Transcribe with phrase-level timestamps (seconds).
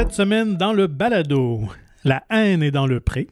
[0.00, 1.60] Cette semaine, dans le balado,
[2.04, 3.28] la haine est dans le pré,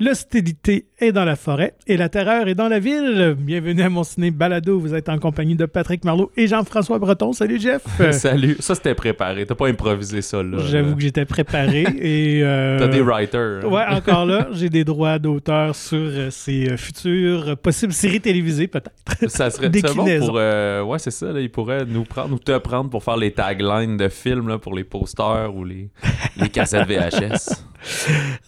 [0.00, 3.34] l'hostilité est dans la forêt et la terreur est dans la ville.
[3.38, 4.78] Bienvenue à mon ciné balado.
[4.78, 7.32] Vous êtes en compagnie de Patrick Marlot et Jean-François Breton.
[7.32, 7.82] Salut Jeff.
[8.12, 8.56] Salut.
[8.60, 9.46] Ça, c'était préparé.
[9.46, 10.58] T'as pas improvisé ça, là.
[10.66, 12.40] J'avoue que j'étais préparé et...
[12.42, 13.64] euh, T'as des writers.
[13.64, 13.68] hein.
[13.68, 18.68] Ouais, encore là, j'ai des droits d'auteur sur euh, ces euh, futures possibles séries télévisées,
[18.68, 19.30] peut-être.
[19.30, 19.80] Ça serait bon
[20.20, 20.34] pour.
[20.38, 21.32] euh, ouais, c'est ça.
[21.32, 24.58] Là, ils pourraient nous prendre ou te prendre pour faire les taglines de films là,
[24.58, 25.88] pour les posters ou les,
[26.36, 27.62] les cassettes VHS.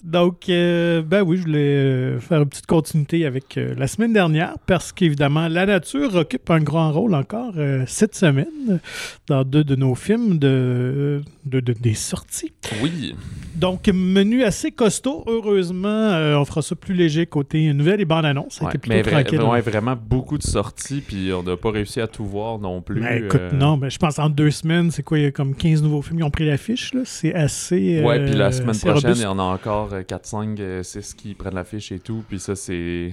[0.02, 4.12] Donc, euh, ben oui, je voulais euh, faire une petite continuité avec euh, la semaine
[4.12, 8.78] dernière parce qu'évidemment, la nature occupe un grand rôle encore euh, cette semaine
[9.27, 12.52] dans deux de nos films de, de- de- des sorties.
[12.83, 13.14] Oui.
[13.57, 15.25] Donc, menu assez costaud.
[15.27, 18.55] Heureusement, euh, on fera ça plus léger côté nouvelles et bandes annonces.
[18.55, 19.42] Ça a Ouais, plutôt mais vra- tranquille.
[19.42, 23.01] ouais, vraiment beaucoup de sorties, puis on n'a pas réussi à tout voir non plus.
[23.01, 25.31] Ben, écoute, euh, non, ben, je pense en deux semaines, c'est quoi, il y a
[25.33, 27.01] comme 15 nouveaux films qui ont pris l'affiche, là.
[27.05, 28.03] C'est assez.
[28.03, 29.20] Ouais, puis la euh, semaine prochaine, robuste.
[29.20, 32.23] il y en a encore euh, 4, 5, euh, 6 qui prennent l'affiche et tout.
[32.29, 33.12] Puis ça, c'est.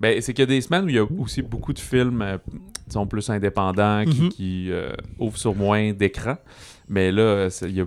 [0.00, 2.22] Ben, c'est qu'il y a des semaines où il y a aussi beaucoup de films,
[2.22, 2.38] euh,
[2.86, 4.28] disons, plus indépendants, qui, Mhm.
[4.30, 6.36] qui, euh, ouvrent sur moins d'écran.
[6.88, 7.86] Mais là, euh, il y a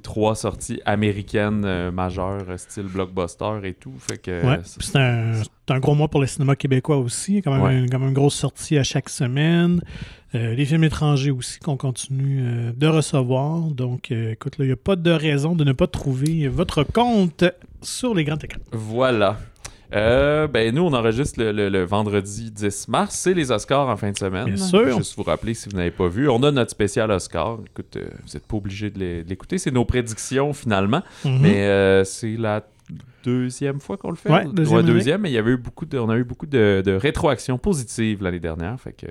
[0.00, 3.92] trois sorties américaines euh, majeures, euh, style blockbuster et tout.
[3.98, 4.44] Fait que.
[4.46, 7.32] Ouais, c'est- un, gros mois pour le cinéma québécois aussi.
[7.32, 7.78] Il y a quand même, Ouais.
[7.78, 9.80] une, quand même une grosse sortie à chaque semaine.
[10.34, 13.60] Euh, les films étrangers aussi qu'on continue euh, de recevoir.
[13.70, 17.44] Donc, écoute, là, il n'y a pas de raison de ne pas trouver votre compte
[17.80, 18.60] sur les grands écrans.
[18.72, 19.38] Voilà.
[19.94, 23.14] Euh, ben nous, on enregistre le, le- le vendredi 10 mars.
[23.14, 24.46] C'est les Oscars en fin de semaine.
[24.46, 24.96] Bien sûr.
[24.98, 26.28] Juste vous rappeler si vous n'avez pas vu.
[26.28, 27.58] On a notre spécial Oscar.
[27.70, 29.58] Écoute, euh, vous n'êtes pas obligé de l'é- de l'écouter.
[29.58, 31.02] C'est nos prédictions finalement.
[31.24, 31.38] Mhm.
[31.40, 32.62] Mais euh, c'est la
[33.24, 34.30] deuxième fois qu'on le fait.
[34.30, 36.82] Ouais, deuxième deuxième, mais il y avait eu beaucoup de, on a eu beaucoup de,
[36.84, 38.80] de rétroactions positives l'année dernière.
[38.80, 39.06] Fait que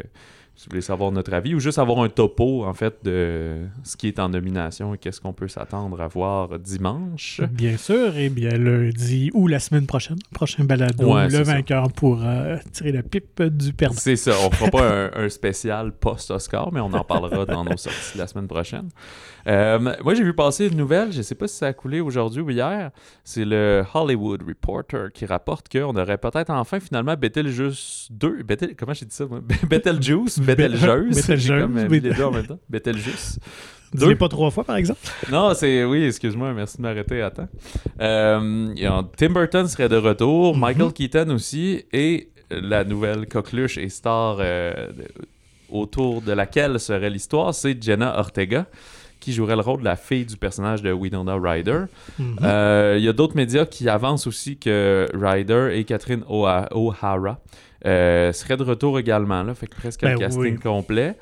[0.62, 3.98] si vous voulez savoir notre avis ou juste avoir un topo en fait de ce
[3.98, 7.42] qui est en nomination et qu'est-ce qu'on peut s'attendre à voir dimanche.
[7.52, 11.54] Bien sûr, et bien lundi ou la semaine prochaine, prochain balado, Ouais, le c'est ça.
[11.56, 13.96] vainqueur pourra tirer la pipe du perdant.
[13.98, 17.78] C'est ça, on fera pas un, un spécial post-Oscar, mais on en parlera dans nos
[17.78, 18.90] sorties la semaine prochaine.
[19.48, 22.42] Euh, moi, j'ai vu passer une nouvelle, je sais pas si ça a coulé aujourd'hui
[22.44, 22.92] ou hier,
[23.24, 28.94] c'est le Hollywood Reporter qui rapporte qu'on aurait peut-être enfin finalement Betelgeuse 2, Betel, comment
[28.94, 29.26] j'ai dit ça?
[29.68, 33.40] Betelgeuse, Betelgeuse, Betelgeuse, comme euh, deux en même temps, Betelgeuse.
[33.94, 35.00] Dis-les pas trois fois, par exemple.
[35.32, 35.84] Non, c'est.
[35.84, 37.50] Oui, excuse-moi, merci de m'arrêter à temps.
[38.00, 38.74] Euh,
[39.18, 40.62] Tim Burton serait de retour, Mhm.
[40.62, 44.88] Michael Keaton aussi, et la nouvelle coqueluche et star euh,
[45.70, 48.66] autour de laquelle serait l'histoire, c'est Jenna Ortega,
[49.20, 51.82] qui jouerait le rôle de la fille du personnage de Winona Ryder.
[52.18, 52.38] Mhm.
[52.44, 57.40] Euh, Il y a d'autres médias qui avancent aussi que Ryder et Catherine Oha- O'Hara
[57.86, 59.44] euh, seraient de retour également.
[59.44, 60.60] Là, fait que presque un Ben casting oui.
[60.60, 61.16] complet.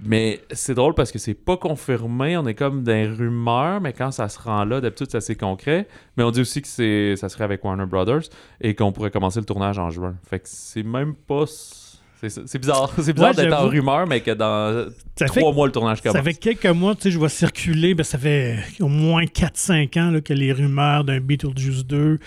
[0.00, 3.94] Mais c'est drôle parce que c'est pas confirmé, on est comme dans les rumeurs, mais
[3.94, 5.88] quand ça se rend là, d'habitude c'est assez concret.
[6.16, 8.24] Mais on dit aussi que c'est ça serait avec Warner Brothers
[8.60, 10.16] et qu'on pourrait commencer le tournage en juin.
[10.28, 11.44] Fait que c'est même pas.
[12.20, 12.92] C'est bizarre.
[13.02, 16.00] C'est bizarre Ouais, d'être en rumeur, mais que dans Ça fait trois mois le tournage
[16.00, 16.16] commence.
[16.16, 20.00] Ça fait quelques mois, tu sais, je vois circuler, ben, ça fait au moins 4-5
[20.00, 22.18] ans là, que les rumeurs d'un Beetlejuice 2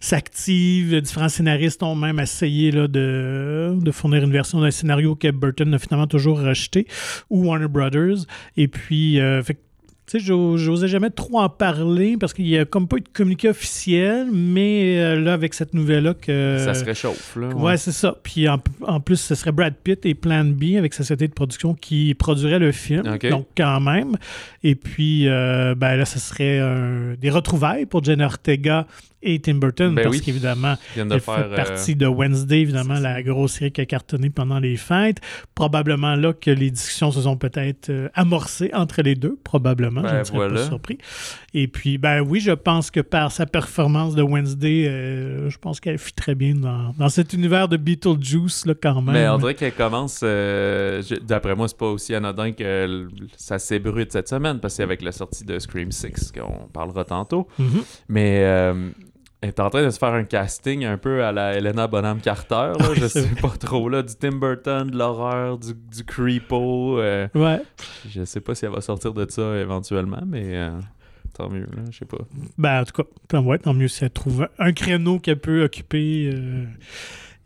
[0.00, 1.00] s'activent.
[1.00, 5.74] Différents scénaristes ont même essayé là, de, de fournir une version d'un scénario que Burton
[5.74, 6.86] a finalement toujours rejeté,
[7.30, 8.26] ou Warner Brothers.
[8.56, 9.60] Et puis, euh, fait que,
[10.06, 13.00] tu sais, j'o- j'osais jamais trop en parler parce qu'il n'y a comme pas eu
[13.00, 16.58] de communiqué officiel, mais euh, là, avec cette nouvelle-là que...
[16.64, 17.34] ça se réchauffe.
[17.36, 18.16] Là, Ouais, c'est ça.
[18.22, 21.32] Puis en, en plus, ce serait Brad Pitt et Plan B avec sa société de
[21.32, 23.02] production qui produirait le film.
[23.30, 24.16] Donc, quand même.
[24.62, 26.60] Et puis, euh, ben là, ce serait
[27.20, 28.86] des retrouvailles pour Jenna Ortega
[29.26, 30.22] et Tim Burton Ben parce oui.
[30.22, 31.34] qu'évidemment, de elle faire.
[31.36, 35.18] fait euh, partie de Wednesday, évidemment, la grosse série qui a cartonné pendant les fêtes.
[35.54, 40.02] Probablement là que les discussions se sont peut-être euh, amorcées entre les deux, probablement.
[40.02, 40.54] je Ben, ne serais voilà.
[40.54, 40.98] pas surpris.
[41.54, 45.80] Et puis, ben oui, je pense que par sa performance de Wednesday, euh, je pense
[45.80, 49.14] qu'elle fit très bien dans, dans cet univers de Beetlejuice, là, quand même.
[49.14, 50.20] Mais on dirait qu'elle commence.
[50.22, 54.82] euh, D'après moi, c'est pas aussi anodin que ça s'ébrute cette semaine, parce que c'est
[54.82, 57.48] avec la sortie de Scream 6 qu'on parlera tantôt.
[57.58, 57.82] Mhm.
[58.08, 58.90] Mais euh,
[59.42, 62.72] est en train de se faire un casting un peu à la Helena Bonham Carter.
[62.78, 63.88] Là, je sais pas trop.
[63.88, 66.98] Là, du Tim Burton, de l'horreur, du, du creepo.
[66.98, 67.60] euh, Ouais.
[68.08, 70.70] je sais pas si elle va sortir de ça éventuellement, mais euh,
[71.34, 71.66] tant mieux.
[71.76, 72.18] Là, je sais pas.
[72.58, 75.64] Ben, en tout cas, tant, ouais, tant mieux si elle trouve un créneau qu'elle peut
[75.64, 76.30] occuper.
[76.34, 76.64] euh,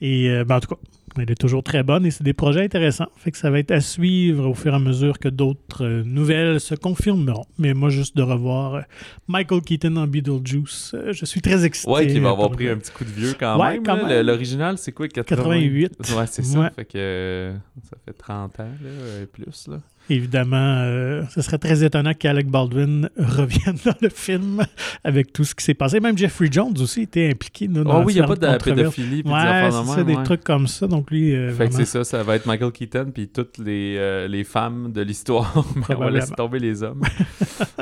[0.00, 0.80] et, euh, ben, en tout cas,
[1.18, 3.08] elle est toujours très bonne et c'est des projets intéressants.
[3.16, 6.02] Fait que ça va être à suivre au fur et à mesure que d'autres euh,
[6.04, 7.44] nouvelles se confirmeront.
[7.58, 8.80] Mais moi, juste de revoir euh,
[9.28, 11.90] Michael Keaton en Beetlejuice, euh, je suis très excité.
[11.90, 14.26] Ouais, qui va avoir pris le- un petit coup de vieux quand Ouais, même.
[14.26, 15.36] L'original, c'est quoi 80?
[15.36, 15.92] 88.
[16.16, 16.58] Ouais, c'est ça.
[16.60, 16.70] Ouais.
[16.76, 17.52] Fait que euh,
[17.84, 19.68] ça fait 30 ans là, et plus.
[19.68, 19.78] Là.
[20.08, 24.64] Évidemment, euh, ce serait très étonnant qu'Alec Baldwin revienne dans le film
[25.04, 26.00] avec tout ce qui s'est passé.
[26.00, 28.58] Même Jeffrey Jones aussi était impliqué là, dans Oh oui, il n'y a pas de
[28.64, 29.22] pédophilie.
[29.22, 30.88] puis Ouais, c'est des trucs comme ça.
[30.88, 33.58] Donc lui, euh, Fait que vraiment, c'est ça, ça va être Michael Keaton puis toutes
[33.58, 35.64] les, euh, les femmes de l'histoire.
[35.88, 37.02] On va laisser tomber les hommes.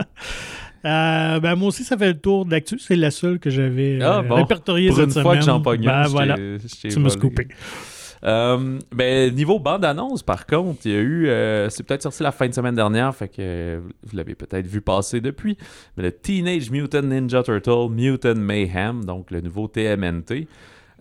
[0.85, 2.79] Euh, ben, moi aussi, ça fait le tour de l'actu.
[2.79, 4.37] C'est la seule que j'avais Ah, euh, bon.
[4.37, 5.57] répertoriée Pour cette une fois que semaine.
[5.57, 7.11] j'en pogne Ben, voilà, tu m'as volé.
[7.11, 7.49] scoopé.
[8.25, 11.29] Euh, ben, niveau bande-annonce, par contre, il y a eu.
[11.29, 14.81] euh, c'est peut-être sorti la fin de semaine dernière, fait que vous l'avez peut-être vu
[14.81, 15.57] passer depuis.
[15.97, 20.47] Mais le Teenage Mutant Ninja Turtle Mutant Mayhem, donc le nouveau TMNT.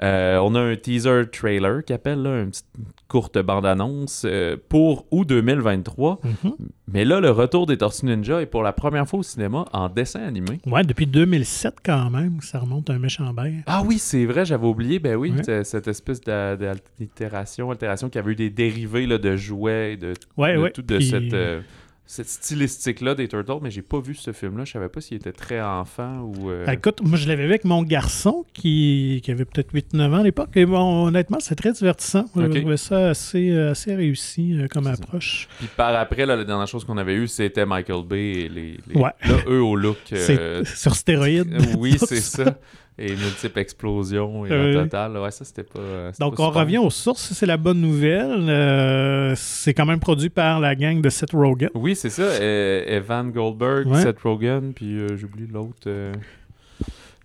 [0.04, 2.68] Euh, on a un teaser trailer qui appelle là, une petite
[3.08, 6.20] courte bande-annonce euh, pour août 2023.
[6.24, 6.54] Mhm.
[6.92, 9.90] Mais là, le retour des Tortues Ninja est pour la première fois au cinéma en
[9.90, 10.60] dessin animé.
[10.68, 13.52] Ouais, depuis 2007 quand même, ça remonte à un méchant bain.
[13.66, 15.00] Ah oui, c'est vrai, j'avais oublié.
[15.00, 15.64] Ben oui, Ouais.
[15.64, 20.14] cette espèce d'a- d'altération, altération qui avait eu des dérivés là, de jouets, et de,
[20.38, 20.72] Ouais, de ouais.
[20.72, 21.62] tout de Puis- cette, euh,
[22.10, 24.64] cette stylistique-là des Turtles, mais j'ai pas vu ce film-là.
[24.64, 26.50] Je savais pas s'il était très enfant ou.
[26.50, 30.14] euh, écoute, moi je l'avais vu avec mon garçon qui, qui avait peut-être 8-9 ans
[30.20, 30.50] à l'époque.
[30.56, 32.26] Et bon, honnêtement, c'est très divertissant.
[32.36, 35.50] Je trouvais ça assez, euh, assez réussi euh, comme approche.
[35.60, 38.78] Puis par après, là, la dernière chose qu'on avait eue, c'était Michael Bay et les,
[38.88, 39.12] les- Ouais.
[39.26, 39.98] là, eux au look.
[40.14, 41.56] euh, sur stéroïdes.
[41.78, 42.58] oui, c'est ça.
[43.00, 45.18] Et multiples explosions et Euh, la totale.
[45.18, 45.80] Ouais, ça, c'était pas.
[45.80, 46.62] euh, Donc, pas on super.
[46.64, 47.32] revient aux sources.
[47.34, 48.50] C'est la bonne nouvelle.
[48.50, 51.70] Euh, c'est quand même produit par la gang de Seth Rogen.
[51.76, 52.24] Oui, c'est ça.
[52.24, 54.02] euh, Evan Goldberg, Ouais.
[54.02, 55.88] Seth Rogen, puis j'oublie l'autre.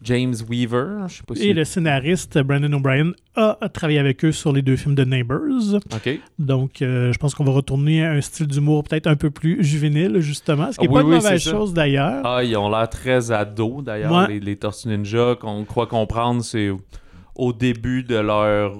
[0.03, 1.09] James Weaver.
[1.09, 1.49] Je sais pas si.
[1.49, 5.75] Et le scénariste Brandon O'Brien a, travaillé avec eux sur les deux films de Neighbors.
[5.95, 6.21] Ok.
[6.39, 9.63] Donc, euh, je pense qu'on va retourner à un style d'humour peut-être un peu plus
[9.63, 10.73] juvénile, justement.
[10.73, 12.21] Ce qui Ah n'est oui, pas une oui, mauvaise chose d'ailleurs.
[12.25, 14.29] Ah, ils ont l'air très ados d'ailleurs, Ouais.
[14.29, 15.37] les, les Tortues Ninja.
[15.41, 16.71] Qu'on croit comprendre, c'est
[17.35, 18.75] au début de leur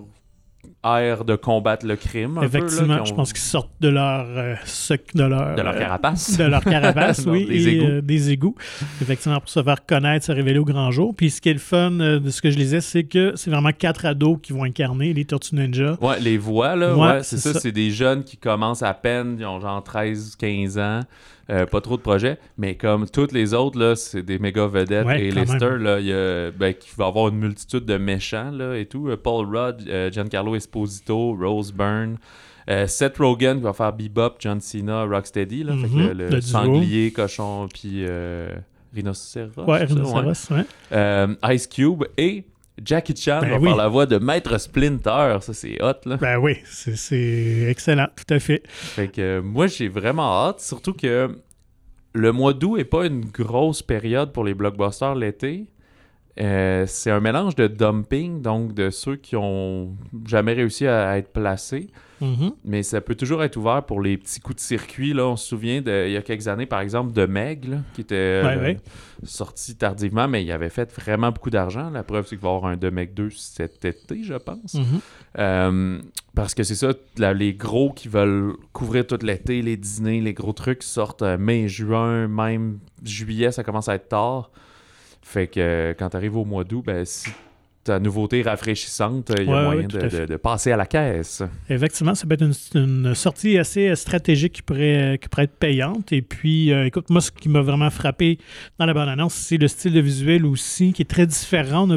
[0.85, 2.39] ère de combattre le crime.
[2.39, 5.55] un peu, là, Effectivement, je ont- pense qu'ils sortent de leur euh, sec- de leur,
[5.55, 6.37] De leur euh, carapace.
[6.37, 7.85] de leur carapace, oui, des et, égouts.
[7.87, 8.57] euh, des égouts.
[9.01, 11.15] Effectivement, pour se faire connaître, se révéler au grand jour.
[11.17, 13.73] Puis ce qui est le fun de ce que je lisais, c'est que c'est vraiment
[13.73, 15.97] quatre ados qui vont incarner les Tortues Ninja.
[16.01, 17.53] Ouais, les voix, là, Ouais, c'est ça.
[17.53, 17.61] ça.
[17.61, 21.01] C'est des jeunes qui commencent à peine, ils ont genre 13, 15 ans,
[21.51, 25.07] euh, pas trop de projets, mais comme toutes les autres, là, c'est des méga vedettes.
[25.07, 25.83] Ouais, et même.
[25.83, 29.09] là, il y a, ben, va avoir une multitude de méchants, là, et tout.
[29.09, 32.17] Euh, Paul Rudd, euh, Giancarlo Esposito, Rose Byrne.
[32.71, 36.13] euh, Seth Rogen qui va faire Bebop, John Cena, Rocksteady, là, fait que Mhm, le,
[36.13, 36.41] le le duo.
[36.41, 38.05] sanglier, cochon, puis
[38.95, 39.65] rhinocéros.
[39.67, 41.55] Ouais, rhinocéros, ouais.
[41.55, 42.45] Ice Cube et
[42.85, 43.69] Jackie Chan Ben va oui.
[43.69, 45.39] faire la voix de Maître Splinter.
[45.41, 46.17] Ça, c'est hot, là.
[46.17, 48.63] Ben oui, c'est- excellent, tout à fait.
[48.67, 50.61] Fait que euh, moi, j'ai vraiment hâte.
[50.61, 51.31] Surtout que
[52.15, 55.67] le mois d'août est pas une grosse période pour les blockbusters l'été.
[56.41, 59.97] Euh, c'est un mélange de dumping, donc de ceux qui ont
[60.27, 61.91] jamais réussi à être placés.
[62.23, 62.53] Mhm.
[62.65, 65.13] Mais ça peut toujours être ouvert pour les petits coups de circuit.
[65.13, 65.27] Là.
[65.27, 68.03] On se souvient de, il y a quelques années, par exemple, de Meg, là, qui
[68.03, 68.77] était euh, Ouais,
[69.25, 71.91] sorti tardivement, mais il avait fait vraiment beaucoup d'argent.
[71.91, 74.75] La preuve, c'est qu'il va y avoir un de Meg 2 cet été, je pense.
[74.75, 75.01] Mhm.
[75.39, 75.99] Euh,
[76.35, 80.53] parce que c'est ça, les gros qui veulent couvrir tout l'été, les dîners, les gros
[80.53, 84.51] trucs sortent mai, juin, même juillet, ça commence à être tard.
[85.23, 87.31] Fait que euh, quand tu arrives au mois d'août, ben, si
[87.85, 90.21] ta nouveauté est rafraîchissante, il y a Ouais, moyen ouais, de, à fait.
[90.21, 91.43] de- de passer à la caisse.
[91.69, 92.53] Effectivement, ça peut être une,
[93.09, 96.13] une sortie assez euh, stratégique qui pourrait, qui pourrait être payante.
[96.13, 98.39] Et puis, euh, écoute, moi, ce qui m'a vraiment frappé
[98.79, 101.89] dans la bande-annonce, c'est le style de visuel aussi, qui est très différent.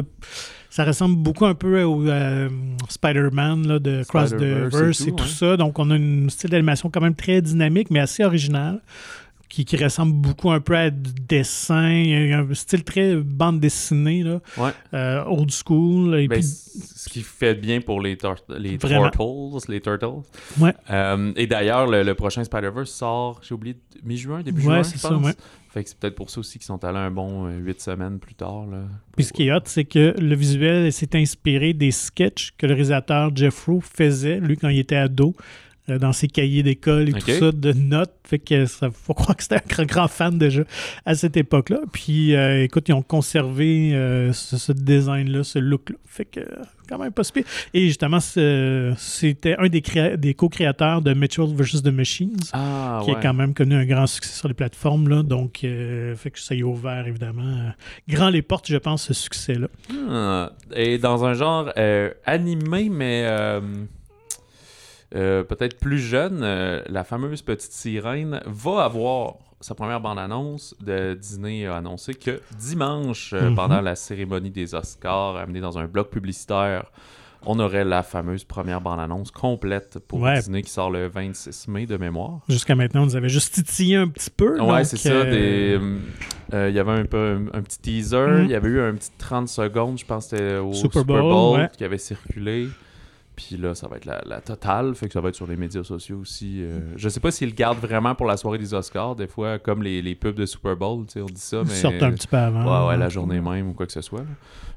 [0.70, 2.48] Ça ressemble beaucoup un peu au euh,
[2.88, 5.28] Spider-Man là, de Cross the et Verse et tout, tout, ouais.
[5.30, 5.56] ça.
[5.56, 8.80] Donc, on a un style d'animation quand même très dynamique, mais assez original.
[9.48, 13.14] Qui, qui ressemble beaucoup un peu à du dessin, Il y a un style très
[13.16, 14.70] bande dessinée, là, Ouais.
[14.92, 16.18] euh, old school.
[16.18, 18.16] Et Ben, puis, ce qui fait bien pour les.
[18.16, 18.54] Turtles.
[19.68, 20.06] Les turtles.
[20.58, 20.74] Ouais.
[20.90, 24.96] Euh, et d'ailleurs, le, le prochain Spider-Verse sort, j'ai oublié, mi-juin, début Ouais, juin, c'est
[24.96, 25.32] je ça, pense.
[25.72, 28.18] Fait que c'est peut-être pour ça aussi qu'ils sont allés un bon euh, huit semaines
[28.18, 28.66] plus tard.
[28.66, 28.78] Là,
[29.14, 32.72] Puis ce qui est hot, c'est que le visuel s'est inspiré des sketchs que le
[32.72, 35.34] réalisateur Jeff Rowe faisait, lui, quand il était ado,
[35.88, 38.12] euh, dans ses cahiers d'école et tout ça, de notes.
[38.24, 40.62] Fait que ça faut croire que c'était un grand, grand fan déjà
[41.04, 41.78] à cette époque-là.
[41.92, 45.96] Puis euh, écoute, ils ont conservé euh, ce, ce design-là, ce look-là.
[46.04, 46.40] Fait que
[46.88, 47.44] quand même pas si pire.
[47.74, 51.82] Et justement, c'était un des, créa- des co-créateurs de Mitchell vs.
[51.82, 52.36] The Machines.
[52.52, 53.16] Ah, qui ouais.
[53.16, 55.08] a quand même connu un grand succès sur les plateformes.
[55.08, 57.72] Là, donc, euh, fait que ça y a ouvert, évidemment,
[58.08, 59.68] grand les portes, je pense, ce succès-là.
[60.08, 63.60] Ah, et dans un genre euh, animé, mais euh,
[65.14, 71.14] euh, peut-être plus jeune, euh, la fameuse petite sirène va avoir sa première bande-annonce de
[71.14, 73.54] Disney a annoncé que dimanche, euh, Mhm.
[73.56, 76.90] pendant la cérémonie des Oscars, amenée dans un bloc publicitaire
[77.48, 80.34] on aurait la fameuse première bande-annonce complète pour Ouais.
[80.34, 82.40] Disney qui sort le 26 mai de mémoire.
[82.48, 84.60] Jusqu'à maintenant, on nous avait juste titillé un petit peu.
[84.60, 85.10] Ouais, c'est ça.
[85.10, 85.98] euh,
[86.54, 88.16] euh, Il y avait un, peu, un, un petit teaser.
[88.26, 88.44] Mhm.
[88.46, 91.30] Il y avait eu un petit 30 secondes, je pense c'était au Super Super Bowl,
[91.32, 91.68] Bowl, ouais.
[91.76, 92.68] qui avait circulé.
[93.36, 94.94] Puis là, ça va être la, la totale.
[94.94, 96.62] Fait que ça va être sur les médias sociaux aussi.
[96.62, 96.80] euh.
[96.96, 99.14] Je sais pas s'ils le gardent vraiment pour la soirée des Oscars.
[99.14, 101.68] Des fois, comme les, les pubs de Super Bowl, tu sais, on dit ça, Ils
[101.68, 101.74] mais...
[101.74, 102.84] sortent un petit peu avant.
[102.84, 104.20] Ouais, ouais, la journée même ou quoi que ce soit.
[104.20, 104.26] là.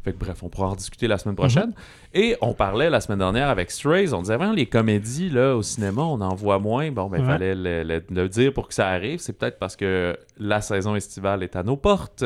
[0.10, 1.72] Fait que bref, on pourra en discuter la semaine prochaine.
[2.16, 4.12] Et on parlait la semaine dernière avec Strays.
[4.14, 6.90] On disait avant les comédies là, au cinéma, on en voit moins.
[6.92, 7.28] Bon, ben, il Ouais.
[7.32, 9.20] fallait le, le- le dire pour que ça arrive.
[9.20, 12.24] C'est peut-être parce que la saison estivale est à nos portes.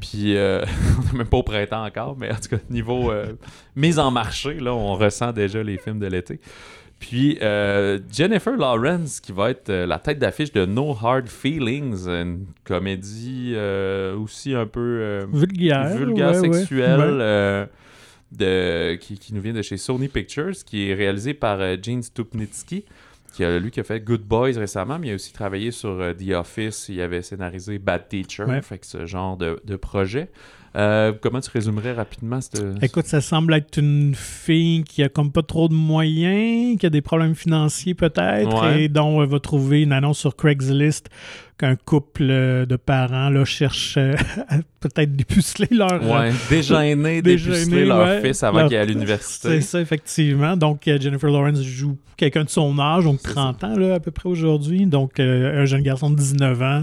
[0.00, 0.64] Puis, euh,
[0.98, 3.32] on n'est même pas au printemps encore, mais en tout cas, niveau euh,
[3.74, 6.40] mise en marché, là, on ressent déjà les films de l'été.
[7.00, 12.06] Puis euh, Jennifer Lawrence, qui va être euh, la tête d'affiche de No Hard Feelings,
[12.06, 15.96] une comédie euh, aussi un peu Vulgaire.
[15.96, 17.68] vulgaire ouais, sexuelle Ouais.
[18.32, 22.84] de, qui, qui nous vient de chez Sony Pictures, qui est réalisé par Gene Stupnitsky,
[23.32, 25.98] qui a, lui qui a fait Good Boys récemment, mais il a aussi travaillé sur
[26.18, 28.60] The Office, il avait scénarisé Bad Teacher, Ouais.
[28.62, 30.28] fait que ce genre de, de projet.
[30.76, 32.62] Euh, comment tu résumerais rapidement cette...
[32.82, 36.90] Écoute, ça semble être une fille qui a comme pas trop de moyens, qui a
[36.90, 38.84] des problèmes financiers peut-être, Ouais.
[38.84, 41.08] et dont elle va trouver une annonce sur Craigslist
[41.58, 44.14] qu'un couple euh, de parents là, cherche euh,
[44.48, 46.02] à peut-être dépuceler leur...
[46.02, 48.20] Ouais, déjeuner, dépuceler leur ouais.
[48.22, 49.60] fils avant Leur- qu'il aille à C'est l'université.
[49.60, 50.56] ça, effectivement.
[50.56, 54.10] Donc, Jennifer Lawrence joue quelqu'un de son âge, donc C'est 30 ans là, à peu
[54.10, 54.86] près aujourd'hui.
[54.86, 56.82] Donc, euh, un jeune garçon de 19 ans.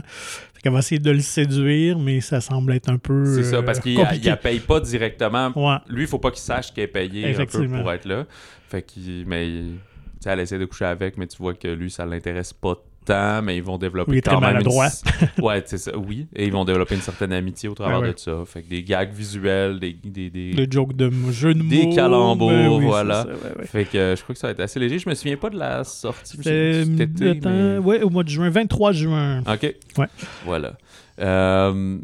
[0.57, 3.57] Fait qu'elle va essayer de le séduire, mais ça semble être un peu C'est ça,
[3.57, 4.31] euh, parce qu'il compliqué.
[4.31, 5.51] ne paye pas directement.
[5.55, 5.77] Ouais.
[5.87, 8.25] Lui, il faut pas qu'il sache qu'il est payé un peu pour être là.
[8.67, 9.23] Fait qu'il.
[9.27, 9.45] Mais.
[9.45, 12.75] Tu sais, elle essaie de coucher avec, mais tu vois que lui, ça l'intéresse pas
[13.07, 14.59] tant, mais ils vont développer Oui, quand même.
[14.59, 14.67] une-
[15.43, 16.27] ouais, c'est ça, oui.
[16.35, 18.13] Et ils vont développer une certaine amitié au travers Ouais, ouais.
[18.13, 18.43] de ça.
[18.45, 19.93] Fait que des gags visuels, des.
[20.03, 21.69] des, des- Le joke de jeu de mots.
[21.69, 23.23] Des calembours, ben oui, voilà.
[23.23, 23.65] ça, ouais.
[23.65, 24.99] Fait que euh, je crois que ça va être assez léger.
[24.99, 26.37] Je me souviens pas de la sortie.
[26.39, 29.39] Attends, mais- ouais, au mois de juin, 23 juin.
[29.41, 29.75] OK.
[29.97, 30.07] Ouais.
[30.45, 30.73] Voilà.
[31.19, 31.97] Euh,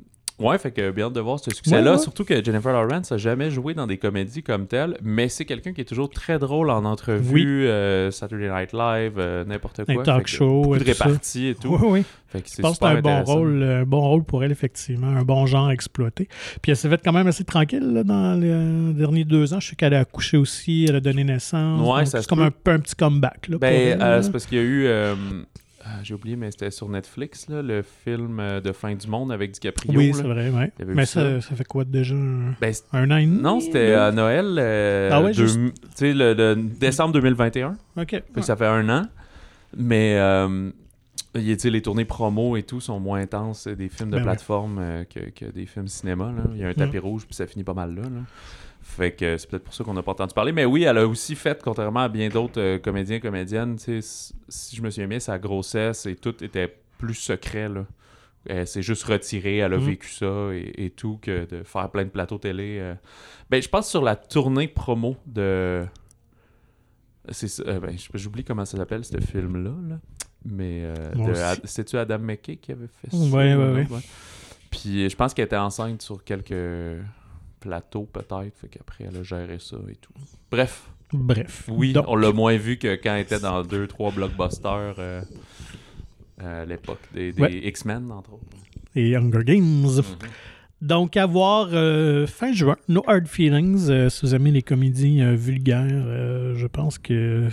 [0.44, 1.82] ouais, fait que bien hâte de voir ce succès-là.
[1.84, 2.04] Ouais, ouais.
[2.04, 5.74] Surtout que Jennifer Lawrence a jamais joué dans des comédies comme telles, mais c'est quelqu'un
[5.74, 7.46] qui est toujours très drôle en entrevue, Oui.
[7.68, 10.02] euh, Saturday Night Live, euh, n'importe quoi.
[10.02, 11.70] Un talk Fait show, de réparties et tout.
[11.82, 12.04] Oui, oui.
[12.28, 14.52] Fait que c'est Je pense que c'est un bon rôle, un bon rôle pour elle,
[14.52, 15.08] effectivement.
[15.08, 16.28] Un bon genre à exploiter.
[16.64, 19.60] Puis elle s'est faite quand même assez tranquille là, dans les euh, derniers deux ans.
[19.60, 21.80] Je sais qu'elle a accouché aussi, elle a donné naissance.
[21.88, 23.50] Ouais, c'est comme un petit comeback.
[23.50, 24.88] Là, Ben, euh, c'est parce qu'il y a eu.
[25.86, 29.32] Euh, J'ai oublié, mais c'était sur Netflix, là, le film euh, de fin du monde
[29.32, 29.98] avec DiCaprio.
[30.00, 30.72] oui, c'est vrai, ouais.
[30.86, 31.40] Mais ça?
[31.42, 33.42] fait quoi déjà Un, Ben, un an et demi?
[33.42, 34.56] non, c'était à Noël.
[34.60, 37.75] euh, Ah ouais, deux- juste- Tu sais, le, le décembre 2021.
[37.98, 38.10] Ok.
[38.12, 39.04] Fait que ça fait un an.
[39.75, 40.70] Mais euh,
[41.36, 45.46] les tournées promo et tout sont moins intenses des films de Ben plateforme que, que
[45.52, 46.25] des films cinéma.
[46.36, 46.44] Là.
[46.54, 48.04] Il y a un tapis rouge puis ça finit pas mal là.
[48.04, 48.22] là.
[48.96, 50.52] Fait que euh, c'est peut-être pour ça qu'on n'a pas entendu parler.
[50.52, 54.02] Mais oui, elle a aussi fait, contrairement à bien d'autres euh, comédiens comédiennes, si
[54.76, 57.70] je me souviens bien, sa grossesse et tout était plus secret.
[57.70, 57.86] Là.
[58.46, 59.86] Elle s'est juste retirée, elle a Mhm.
[59.86, 62.78] vécu ça et, et tout, que de faire plein de plateaux télé.
[62.82, 62.94] euh.
[63.50, 65.86] Ben, je pense sur la tournée promo de.
[67.30, 69.72] C'est euh, ben, j'oublie comment ça s'appelle, ce film-là.
[69.88, 70.00] là.
[70.46, 71.52] Mais euh.
[71.52, 73.18] Ad- c'était-tu Adam McKay qui avait fait ça?
[73.18, 73.82] Ouais, ou ouais, un ouais.
[73.90, 74.04] autre,
[74.70, 76.54] Puis je pense qu'elle était enceinte sur quelques
[77.63, 78.53] plateaux, peut-être.
[78.60, 80.13] Fait qu'après, elle a géré ça et tout.
[80.51, 81.65] Bref, Bref.
[81.72, 85.22] oui, Donc, on l'a moins vu que quand elle était dans deux, trois blockbusters euh,
[86.39, 87.53] à l'époque des, des Ouais.
[87.67, 88.43] X-Men, entre autres.
[88.96, 89.63] Et Hunger Games.
[89.63, 90.03] Mhm.
[90.82, 93.89] Donc, à voir euh, fin juin, No Hard Feelings.
[93.89, 97.48] euh, si vous aimez les comédies euh, vulgaires, euh, je pense que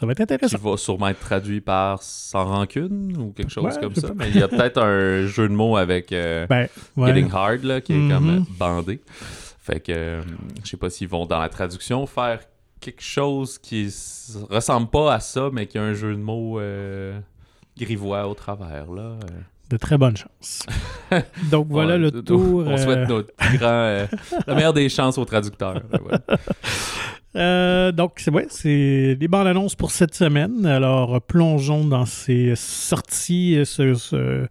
[0.00, 0.58] ça va être Qui intéressant.
[0.58, 4.08] va sûrement être traduit par Sans rancune ou quelque chose Ouais, comme ça.
[4.16, 7.08] Mais il y a peut-être un jeu de mots avec euh, Ben, ouais.
[7.08, 9.00] Getting Hard là, qui est comme euh, bandé.
[9.62, 10.22] Fait que euh,
[10.64, 12.40] je sais pas s'ils vont dans la traduction faire
[12.80, 13.84] quelque chose qui
[14.48, 17.18] ressemble pas à ça, mais qui a un jeu de mots euh,
[17.78, 18.90] grivois au travers.
[18.90, 19.16] Là.
[19.68, 20.64] De très bonnes chances.
[21.50, 22.64] Donc, voilà le tour.
[22.66, 24.06] On souhaite notre grand, euh,
[24.46, 25.82] la meilleure des chances aux traducteurs.
[25.92, 26.36] Ouais.
[27.36, 30.66] Euh, donc, c'est ouais, c'est les bandes annonces pour cette semaine.
[30.66, 34.46] Alors, plongeons dans ces sorties, ce, ce-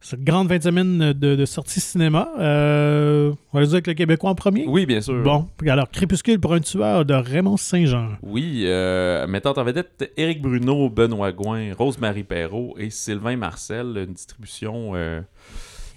[0.00, 2.30] cette grande fin de semaine de, de sorties cinéma.
[2.38, 4.64] Euh, on va le dire avec le Québécois en premier?
[4.66, 5.22] Oui, bien sûr.
[5.22, 8.12] Bon, alors, Crépuscule pour un tueur de Raymond Saint-Jean.
[8.22, 14.14] Oui, euh, mettant en vedette Éric Bruno, Benoît Gouin, Rose-Marie Perrault et Sylvain Marcel, une
[14.14, 15.20] distribution euh,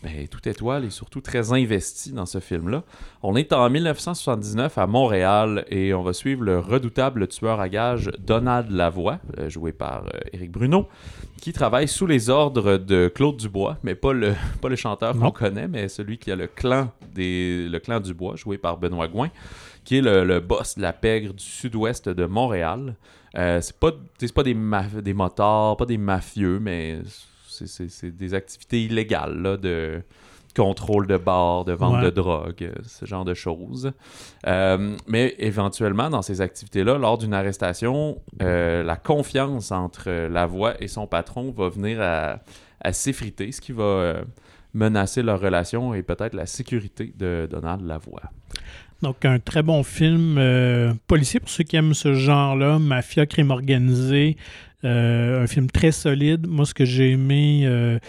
[0.03, 2.83] ben, tout étoile et surtout très investi dans ce film-là.
[3.21, 8.09] On est en 1979 à Montréal et on va suivre le redoutable tueur à gages
[8.19, 10.87] Donald Lavoie, euh, joué par euh, Éric Bruno,
[11.39, 15.31] qui travaille sous les ordres de Claude Dubois, mais pas le, pas le chanteur qu'on
[15.31, 19.29] connaît, mais celui qui a le clan, des, le clan Dubois, joué par Benoît Gouin,
[19.83, 22.95] qui est le, le boss de la pègre du sud-ouest de Montréal.
[23.37, 24.57] Euh, c'est pas, c'est pas des,
[25.01, 26.99] des motards, pas des mafieux, mais
[27.67, 30.01] c'est, des activités illégales là, de
[30.55, 32.03] contrôle de bar, de vente Ouais.
[32.03, 33.93] de drogue, ce genre de choses.
[34.47, 40.73] Euh, mais éventuellement, dans ces activités-là, lors d'une arrestation, euh, la confiance entre la voix
[40.81, 42.39] et son patron va venir à,
[42.81, 44.21] à s'effriter, ce qui va euh,
[44.73, 48.23] menacer leur relation et peut-être la sécurité de Donald Lavoie.
[49.01, 50.39] Donc, un très bon film
[51.07, 54.35] policier pour ceux qui aiment ce genre-là, mafia, crime organisé.
[54.83, 56.47] Euh, un film très solide.
[56.47, 57.99] Moi, ce que j'ai aimé, euh,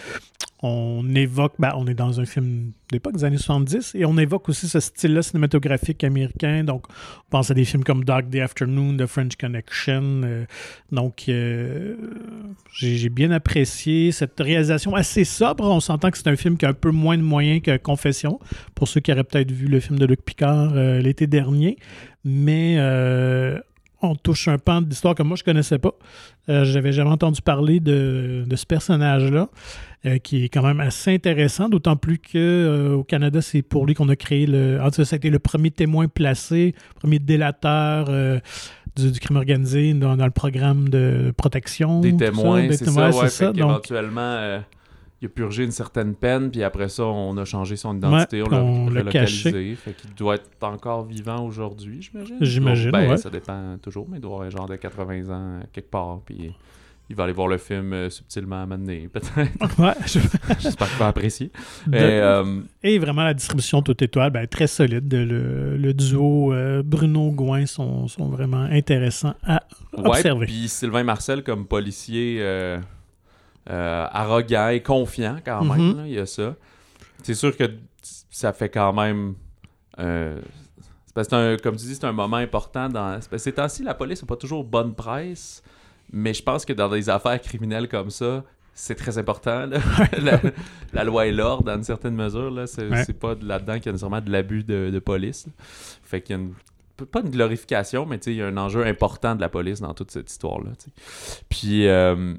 [0.63, 4.49] on évoque, ben, on est dans un film d'époque des années 70 et on évoque
[4.49, 6.63] aussi ce style-là cinématographique américain.
[6.63, 10.21] Donc, on pense à des films comme Dark Day Afternoon, The French Connection.
[10.23, 10.45] euh,
[10.91, 15.65] donc, j'ai bien apprécié cette réalisation assez sobre.
[15.65, 18.39] On s'entend que c'est un film qui a un peu moins de moyens que Confession,
[18.73, 21.77] pour ceux qui auraient peut-être vu le film de Luc Picard l'été dernier.
[22.23, 22.77] Mais
[24.03, 25.93] on touche un pan d'histoire que moi je connaissais pas.
[26.49, 29.49] Euh, J'avais jamais entendu parler de, de ce personnage-là,
[30.05, 33.85] euh, qui est quand même assez intéressant, d'autant plus que euh, au Canada, c'est pour
[33.85, 34.79] lui qu'on a créé le.
[34.81, 38.07] En tout cas, ça a été le premier témoin placé, premier délateur.
[38.09, 38.39] euh,
[38.95, 42.01] du, du crime organisé dans, dans le programme de protection.
[42.01, 43.27] Des témoins, Des c'est ça, ouais.
[43.27, 44.59] c'est fait Donc, qu'éventuellement, euh,
[45.23, 48.47] il a purgé une certaine peine, puis après ça, on a changé son identité, Ouais,
[48.51, 49.75] on l'a relocalisé.
[49.75, 52.35] Fait qu'il doit être encore vivant aujourd'hui, j'imagine.
[52.41, 53.17] J'imagine, Ben, ouais.
[53.17, 56.51] Ça dépend toujours, mais il doit avoir un genre de 80 ans quelque part, puis
[57.09, 59.35] il va aller voir le film euh, subtilement à mener, peut-être.
[59.79, 60.19] ouais, je-
[60.59, 61.51] J'espère qu'il va apprécier.
[61.87, 65.13] de- Et, euh, Et vraiment, la distribution toute étoile, ben, très solide.
[65.13, 69.63] Le, le duo euh, Bruno-Gouin sont, sont vraiment intéressants à
[69.95, 70.45] observer.
[70.47, 72.79] puis Sylvain Marcel comme policier euh,
[73.69, 75.97] euh, arrogant et confiant quand même, Mhm.
[75.97, 76.55] là, il y a ça.
[77.23, 77.63] C'est sûr que
[78.29, 79.35] ça fait quand même...
[79.99, 80.39] euh,
[81.13, 83.19] parce que un- comme tu dis, c'est un moment important dans...
[83.37, 85.61] Ces temps-ci, la police n'a pas toujours bonne presse,
[86.11, 89.67] mais je pense que dans des affaires criminelles comme ça, c'est très important.
[90.19, 90.41] la,
[90.91, 93.05] la loi et l'ordre, dans une certaine mesure, là, c'est Ouais.
[93.13, 95.45] pas de- là-dedans qu'il y a nécessairement de l'abus de, de police.
[95.45, 95.53] là.
[96.03, 96.53] Fait qu'il y a une
[97.11, 100.11] pas une glorification, mais il y a un enjeu important de la police dans toute
[100.11, 100.71] cette histoire-là.
[101.49, 102.35] Puis, euh,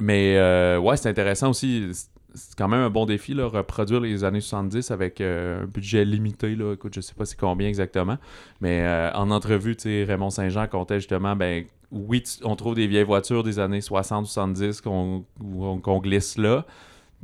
[0.00, 1.88] mais euh, ouais, c'est intéressant aussi.
[1.92, 2.10] C'est-
[2.58, 6.54] quand même un bon défi, là, reproduire les années 70 avec euh, un budget limité.
[6.54, 6.74] Là.
[6.74, 8.18] Écoute, je sais pas c'est combien exactement,
[8.60, 13.42] mais euh, en entrevue, Raymond Saint-Jean comptait justement, ben oui, on trouve des vieilles voitures
[13.42, 16.66] des années 60-70 qu'on glisse là,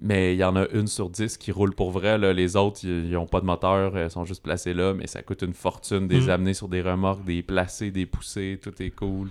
[0.00, 2.16] mais il y en a une sur dix qui roule pour vrai.
[2.16, 2.32] Là.
[2.32, 5.42] Les autres, ils n'ont pas de moteur, elles sont juste placées là, mais ça coûte
[5.42, 6.30] une fortune de les Mhm.
[6.30, 9.28] amener sur des remorques, des placer, des pousser, tout est cool.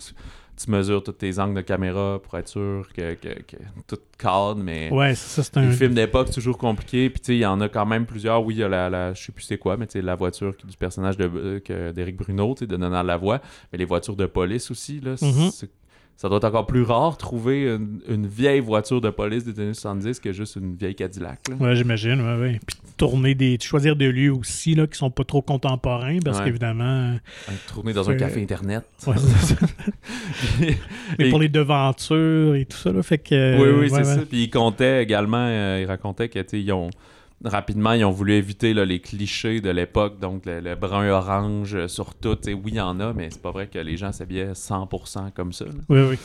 [0.58, 4.56] Tu, mesures tous tes angles de caméra pour être sûr que, que, que tout cadre,
[4.62, 5.72] mais Ouais, ça, c'est les un.
[5.72, 7.10] films d'époque, c'est toujours compliqué.
[7.10, 8.44] Puis tu sais, il y en a quand même plusieurs.
[8.46, 10.16] Oui, il y a la, la je sais plus c'est quoi, mais tu sais, la
[10.16, 14.16] voiture du personnage de, euh, d'Éric Bruno, tu sais, de Donald Lavoie, mais les voitures
[14.16, 15.50] de police aussi, là, Mhm.
[15.52, 15.70] c'est-
[16.22, 19.74] ça doit être encore plus rare trouver une, une vieille voiture de police des années
[19.74, 21.40] 70 que juste une vieille Cadillac.
[21.50, 21.56] là.
[21.56, 22.60] Ouais, j'imagine, ouais, ouais.
[22.68, 23.58] Puis tourner des.
[23.60, 26.46] choisir des lieux aussi là, qui sont pas trop contemporains, parce Ouais.
[26.46, 27.16] qu'évidemment.
[27.68, 28.84] Tourner dans un café internet.
[29.08, 29.66] ouais, c'est ça.
[30.60, 30.78] Mais
[31.18, 33.58] Et- pour les devantures et tout ça, là, fait que.
[33.60, 34.04] oui, oui, ouais, c'est ouais.
[34.04, 34.22] ça.
[34.30, 36.92] Puis il comptait également, euh, il racontait que, tu sais, ils ont
[37.44, 41.88] rapidement, ils ont voulu éviter là, les clichés de l'époque, donc le, le brun-orange euh,
[41.88, 42.38] sur tout.
[42.42, 45.32] Sais, oui, il y en a, mais c'est pas vrai que les gens s'habillaient 100%
[45.34, 45.66] comme ça.
[45.90, 46.18] Oui, oui.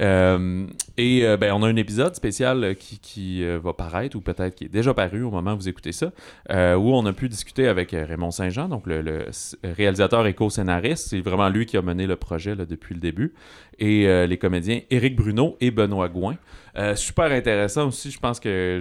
[0.00, 4.16] Euh, et euh, ben, on a un épisode spécial euh, qui, qui, euh, va paraître,
[4.16, 6.12] ou peut-être qui est déjà paru au moment où vous écoutez ça,
[6.50, 9.26] où on a pu discuter avec Raymond Saint-Jean, donc le,
[9.62, 11.08] réalisateur et co-scénariste.
[11.08, 13.34] C'est vraiment lui qui a mené le projet là, depuis le début.
[13.80, 16.36] Et les comédiens Éric Bruno et Benoît Gouin.
[16.94, 18.80] Super intéressant aussi, je pense que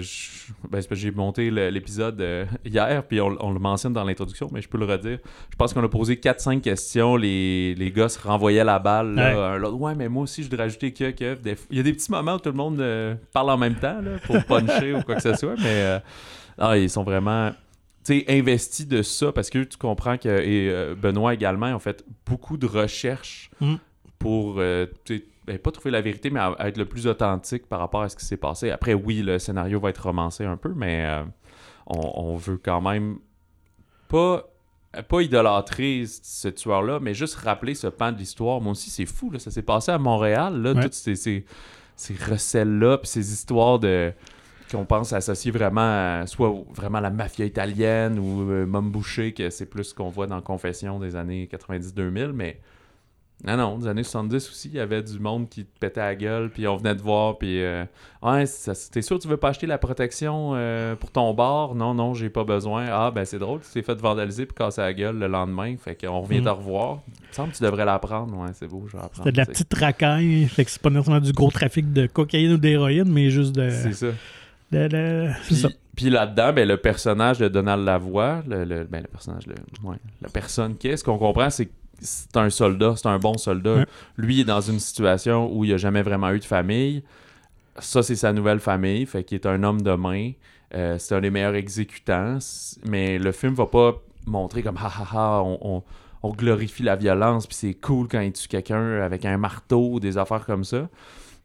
[0.70, 2.24] ben, j'ai monté l'épisode
[2.64, 5.18] hier, puis on, on le mentionne dans l'introduction, mais je peux le redire.
[5.50, 9.16] Je pense qu'on a posé 4-5 questions, les, les gars se renvoyaient la balle.
[9.16, 9.66] Là, Ouais.
[9.66, 11.36] un ouais, mais moi aussi, je voudrais rajouter que, que.
[11.36, 13.76] Des- Il y a des petits moments où tout le monde euh, parle en même
[13.76, 16.00] temps là, pour puncher ou quoi que ce soit, mais euh,
[16.58, 17.52] non, ils sont vraiment
[18.30, 22.58] investis de ça parce que tu comprends que et euh, Benoît également ont fait beaucoup
[22.58, 23.76] de recherches Mm.
[24.20, 24.88] pour ben,
[25.62, 28.16] pas trouver la vérité, mais à- à être le plus authentique par rapport à ce
[28.16, 28.72] qui s'est passé.
[28.72, 31.06] Après, oui, le scénario va être romancé un peu, mais
[31.88, 33.18] on, on veut quand même
[34.08, 34.44] pas
[35.02, 38.62] pas idolâtrer ce tueur-là, mais juste rappeler ce pan de l'histoire.
[38.62, 40.84] Moi aussi, c'est fou, là, ça s'est passé à Montréal, là, Ouais.
[40.84, 41.46] toutes ces, ces,
[41.96, 44.14] ces recels-là, puis ces histoires de
[44.72, 45.82] qu'on pense associer vraiment
[46.22, 50.10] à, soit vraiment la mafia italienne ou euh, Mom Boucher, que c'est plus ce qu'on
[50.10, 52.60] voit dans Confession des années 90-2000, mais
[53.46, 56.16] non, non, des années 70 aussi, il y avait du monde qui te pétait la
[56.16, 57.84] gueule, puis on venait te voir, puis euh,
[58.22, 61.76] t'es sûr que tu veux pas acheter la protection euh, pour ton bar?
[61.76, 62.86] Non, non, j'ai pas besoin.
[62.90, 65.96] Ah, ben c'est drôle, tu t'es fait vandaliser puis casser la gueule le lendemain, fait
[65.96, 66.46] qu'on revient Mhm.
[66.46, 67.02] te revoir.
[67.08, 69.04] Il me semble que tu devrais la prendre, ouais, c'est beau, je vais.
[69.14, 70.46] C'était de la petite racaille.
[70.48, 73.70] Fait que c'est pas nécessairement du gros trafic de cocaïne ou d'héroïne, mais juste de.
[73.70, 74.08] C'est ça.
[74.72, 75.70] de- Puis, ça.
[75.96, 79.56] puis là-dedans, ben, le personnage de Donald Lavoie, le, le- ben, le personnage, le-
[79.88, 83.20] ouais, la personne qui est, ce qu'on comprend, c'est que c'est un soldat, c'est un
[83.20, 83.76] bon soldat.
[83.76, 83.86] Ouais.
[84.18, 87.04] Lui, il est dans une situation où il n'a jamais vraiment eu de famille.
[87.80, 90.32] Ça, c'est sa nouvelle famille, fait qu'il est un homme de main.
[90.76, 92.40] Euh, c'est un des meilleurs exécutants.
[92.86, 95.84] Mais le film va pas montrer comme ha ha ha, on, on-
[96.26, 100.18] on glorifie la violence, puis c'est cool quand il tue quelqu'un avec un marteau, des
[100.18, 100.88] affaires comme ça.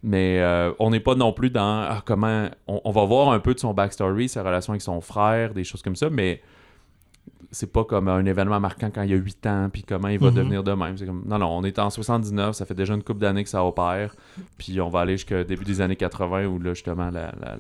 [0.05, 2.49] Mais euh, on n'est pas non plus dans ah, comment.
[2.69, 5.65] On, on va voir un peu de son backstory, sa relation avec son frère, des
[5.65, 6.41] choses comme ça, mais
[7.51, 10.29] c'est pas comme un événement marquant quand il a 8 ans, puis comment il va
[10.31, 10.35] Mhm.
[10.37, 10.97] devenir de même.
[10.99, 13.51] C'est comme, non, non, on est en 79, ça fait déjà une couple d'années que
[13.51, 14.15] ça opère,
[14.59, 17.59] puis on va aller jusqu'au début des années 80 où là, justement, la, la- la-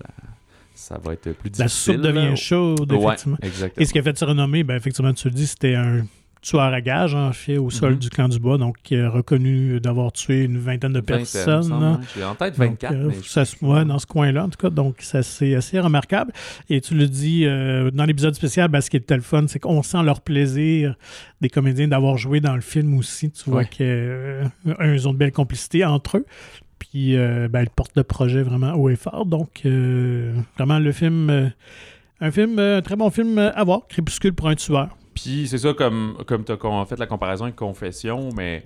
[0.74, 1.94] ça va être plus La difficile.
[1.94, 3.38] soupe devient chaude, Ouais, effectivement.
[3.42, 3.83] exactement.
[3.83, 6.05] Et ce qui a fait se renommer, ben, effectivement, tu le dis, c'était un
[6.42, 7.98] tueur à gage, en fait, au sol Mhm.
[7.98, 11.72] du clan du bois, donc qui est reconnu d'avoir tué une vingtaine de Vingtaine, personnes.
[11.72, 12.01] hein.
[12.16, 14.59] J'ai en tête Donc, 24, euh, mais ça se- ouais, dans ce coin-là, en tout
[14.59, 14.70] cas.
[14.70, 16.33] Donc, ça, c'est assez remarquable.
[16.70, 19.59] Et tu le dis, euh, dans l'épisode spécial, ben, ce qui est le fun, c'est
[19.59, 20.94] qu'on sent leur plaisir
[21.40, 23.31] des comédiens d'avoir joué dans le film aussi.
[23.31, 23.68] Tu vois Ouais.
[23.68, 26.27] qu'ils ont de belles complicités entre eux.
[26.79, 29.27] Puis, euh, ben, ils portent le projet vraiment haut et fort.
[29.27, 31.29] Donc, euh, vraiment, le film...
[31.31, 31.48] euh,
[32.20, 33.83] un film, euh, un très bon film euh, à voir.
[33.88, 34.96] Crépuscule pour un tueur.
[35.22, 38.62] Puis c'est ça, comme, comme tu as fait la comparaison avec Confession, mais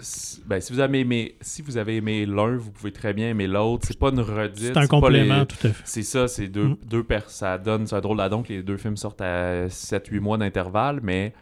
[0.00, 3.28] si, ben, si, vous avez aimé, si vous avez aimé l'un, vous pouvez très bien
[3.30, 3.84] aimer l'autre.
[3.86, 4.72] C'est pas une redite.
[4.74, 5.82] C'est un complément, les- tout à fait.
[5.84, 6.76] C'est ça, c'est deux, Mm.
[6.86, 10.38] deux ça donne, c'est un drôle d'adon que les deux films sortent à 7-8 mois
[10.38, 11.32] d'intervalle, mais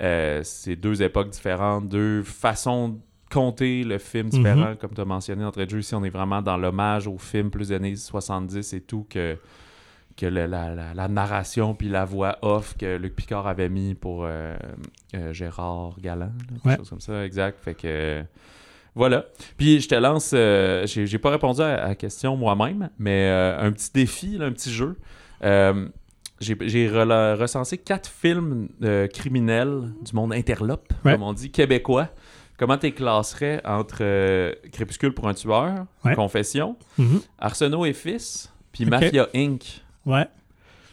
[0.00, 2.96] euh, c'est deux époques différentes, deux façons de
[3.30, 5.78] compter le film différents, comme tu as mentionné d'entrée de jeu.
[5.80, 9.36] Ici, on est vraiment dans l'hommage au film plus des années 70 et tout, que,
[10.18, 13.94] que le- la, la- la narration puis la voix off que Luc Picard avait mis
[13.94, 14.56] pour euh,
[15.14, 16.76] euh, Gérard Galland, là, quelque Ouais.
[16.76, 17.58] chose comme ça, exact.
[17.62, 18.22] Fait que...
[18.94, 19.26] Voilà.
[19.56, 23.90] Puis je te lance, euh, j'ai pas répondu à la question moi-même, mais un petit
[23.94, 24.96] défi, là, un petit jeu.
[26.40, 28.68] J'ai recensé quatre films
[29.12, 31.12] criminels du monde interlope, Ouais.
[31.12, 32.08] comme on dit, québécois.
[32.58, 33.98] Comment tu les classerais entre
[34.70, 36.14] Crépuscule pour un tueur, Ouais.
[36.16, 37.20] Confession, Mhm.
[37.38, 38.84] Arsenault et Fils, puis.
[38.84, 39.82] Mafia Inc.
[40.08, 40.26] Ouais.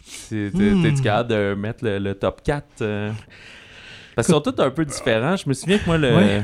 [0.03, 0.83] C'est- T'es Hmm.
[0.83, 3.11] t'es-tu capable de mettre le, le top 4 euh?
[4.15, 5.35] Parce qu'ils sont tous un peu différents.
[5.35, 6.15] Je me souviens que moi, le.
[6.15, 6.43] Ouais.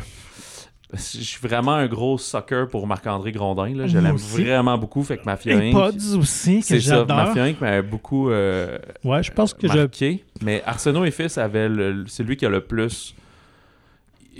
[0.94, 3.74] Je suis vraiment un gros sucker pour Marc-André Grondin.
[3.76, 3.88] Là.
[3.88, 5.04] Je l'aime vraiment beaucoup.
[5.04, 5.74] Fait que Mafia Et Inc.
[5.74, 7.06] Pods aussi, que C'est ça.
[7.06, 7.62] Mafia Inc.
[7.62, 9.78] m'a beaucoup euh, Ouais, je pense que je...
[9.78, 10.26] marqué.
[10.44, 13.16] Mais Arsenault et Fils avait le- c'est lui qui a le plus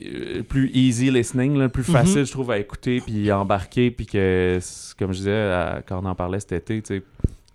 [0.04, 1.94] euh, le plus easy listening, le plus Mhm.
[1.94, 3.90] facile, je trouve, à écouter puis embarquer.
[3.92, 4.60] Puis que,
[5.00, 7.04] comme je disais à- quand on en parlait cet été, tu sais,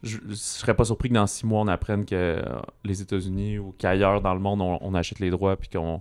[0.07, 2.42] je, je serais pas surpris que dans six mois, on apprenne que euh,
[2.85, 6.01] les États-Unis ou qu'ailleurs dans le monde, on, on achète les droits puis qu'on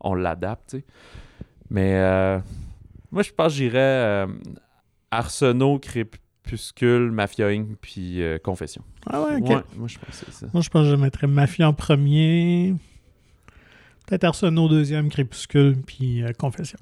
[0.00, 0.76] on l'adapte.
[1.70, 2.38] Mais euh,
[3.10, 4.26] moi, je pense que j'irais euh,
[5.10, 7.76] Arsenault, Crépuscule, Mafia Inc.
[7.80, 8.82] puis euh, Confession.
[9.06, 9.48] Ah ouais, ok.
[9.48, 10.46] Ouais, moi, je pense que c'est ça.
[10.52, 12.74] Moi, je pense que je mettrais Mafia en premier.
[14.06, 16.78] Peut-être Arsenault deuxième, Crépuscule, puis Confession.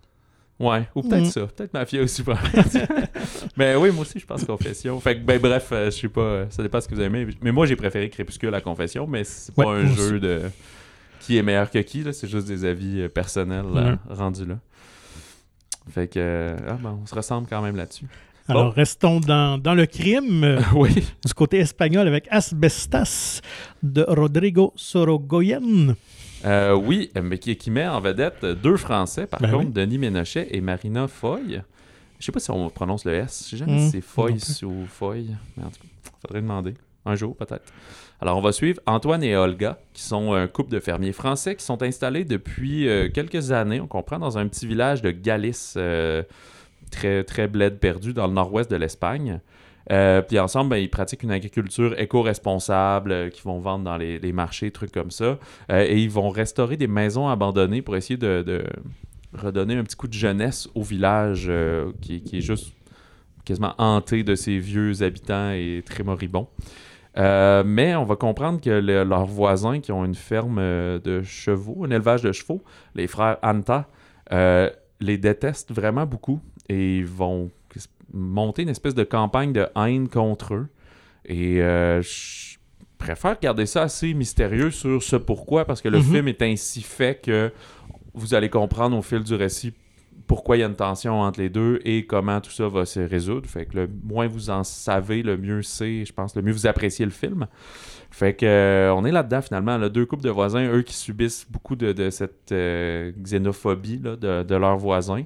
[0.61, 1.31] Ouais, ou peut-être Mm.
[1.31, 1.47] ça.
[1.49, 2.23] Peut-être Mafia aussi.
[2.23, 2.35] pour-
[3.57, 4.99] Mais oui, moi aussi, je pense Confession.
[5.01, 7.27] Fait que, ben bref, euh, je sais pas, euh, ça dépend ce que vous aimez.
[7.43, 10.43] Mais moi, j'ai préféré Crépuscule à Confession, mais c'est pas Ouais, un jeu de
[11.21, 12.13] qui est meilleur que qui, là.
[12.13, 13.95] C'est juste des avis euh, personnels Ouais.
[14.09, 14.59] rendus là.
[15.91, 18.07] Fait que, ah, ben, on se ressemble quand même là-dessus.
[18.49, 18.71] Alors, Bon.
[18.71, 20.95] restons dans, dans le crime euh, oui.
[21.25, 23.41] du côté espagnol avec Asbestas
[23.83, 25.95] de Rodrigo Sorogoyen.
[26.45, 29.73] Euh, oui, mais qui, qui met en vedette deux Français, par Ben contre, oui.
[29.73, 31.63] Denis Ménochet et Marina Foy.
[32.19, 33.45] Je sais pas si on prononce le S.
[33.47, 35.29] Je sais jamais Mm, si c'est Foy ou Foy.
[35.57, 36.75] Mais en tout cas, faudrait demander.
[37.07, 37.71] Un jour, peut-être.
[38.21, 41.65] Alors, on va suivre Antoine et Olga, qui sont un couple de fermiers français qui
[41.65, 46.23] sont installés depuis euh, quelques années, on comprend, dans un petit village de Galice, euh,
[46.91, 49.41] très, très bled perdu, dans le nord-ouest de l'Espagne.
[49.93, 54.33] Euh, puis ensemble, ben, ils pratiquent une agriculture éco-responsable euh, qu'ils vont vendre dans les,
[54.33, 55.39] marchés, trucs comme ça.
[55.71, 58.65] Euh, et ils vont restaurer des maisons abandonnées pour essayer de,
[59.35, 62.73] redonner un petit coup de jeunesse au village euh, qui, est juste
[63.45, 66.49] quasiment hanté de ses vieux habitants et très moribonds.
[67.17, 71.85] Euh, mais on va comprendre que le- leurs voisins qui ont une ferme de chevaux,
[71.85, 72.63] un élevage de chevaux,
[72.95, 73.87] les frères Anta,
[75.01, 77.51] les détestent vraiment beaucoup et ils vont
[78.15, 80.69] monter une espèce de campagne de haine contre eux.
[81.27, 82.57] Et euh, je
[82.99, 86.05] préfère garder ça assez mystérieux sur ce pourquoi, parce que le Mhm.
[86.05, 87.53] film est ainsi fait que
[88.15, 89.75] vous allez comprendre au fil du récit
[90.27, 93.01] pourquoi il y a une tension entre les deux et comment tout ça va se
[93.01, 93.47] résoudre.
[93.49, 96.67] Fait que le moins vous en savez, le mieux c'est, je pense, le mieux vous
[96.67, 97.47] appréciez le film.
[98.11, 99.77] Fait que euh, on est là-dedans finalement.
[99.77, 104.17] Là, deux couples de voisins, eux qui subissent beaucoup de, de cette euh, xénophobie là,
[104.17, 105.25] de, de leurs voisins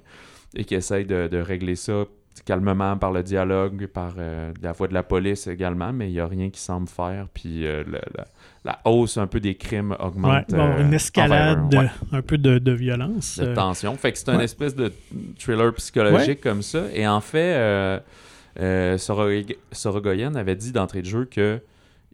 [0.56, 2.04] et qui essayent de, de régler ça
[2.44, 6.20] calmement par le dialogue, par euh, la voix de la police également, mais il n'y
[6.20, 7.26] a rien qui semble faire.
[7.32, 8.24] Puis euh, le- la,
[8.64, 10.52] la hausse un peu des crimes Ouais, augmente.
[10.52, 11.80] avoir une euh, escalade, envers.
[11.82, 13.38] Ouais un peu de, de violence.
[13.38, 13.94] de tension.
[13.96, 14.44] Fait que c'est un ouais.
[14.44, 14.92] espèce de
[15.38, 16.84] thriller psychologique comme ça.
[16.94, 18.00] Et en fait,
[18.96, 21.60] Sorog- Sorogoyen avait dit d'entrée de jeu que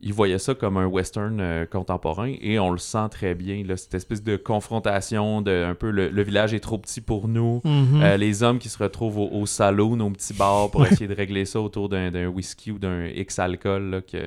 [0.04, 3.64] il voyait ça comme un western euh, contemporain et on le sent très bien.
[3.64, 7.26] Là, cette espèce de confrontation de un peu le, le village est trop petit pour
[7.26, 7.62] nous.
[7.64, 8.02] mhm.
[8.02, 11.14] Euh, les hommes qui se retrouvent au, au saloon, au petit bar pour essayer de
[11.14, 14.18] régler ça autour d'un whisky ou d'un X alcool, là, que,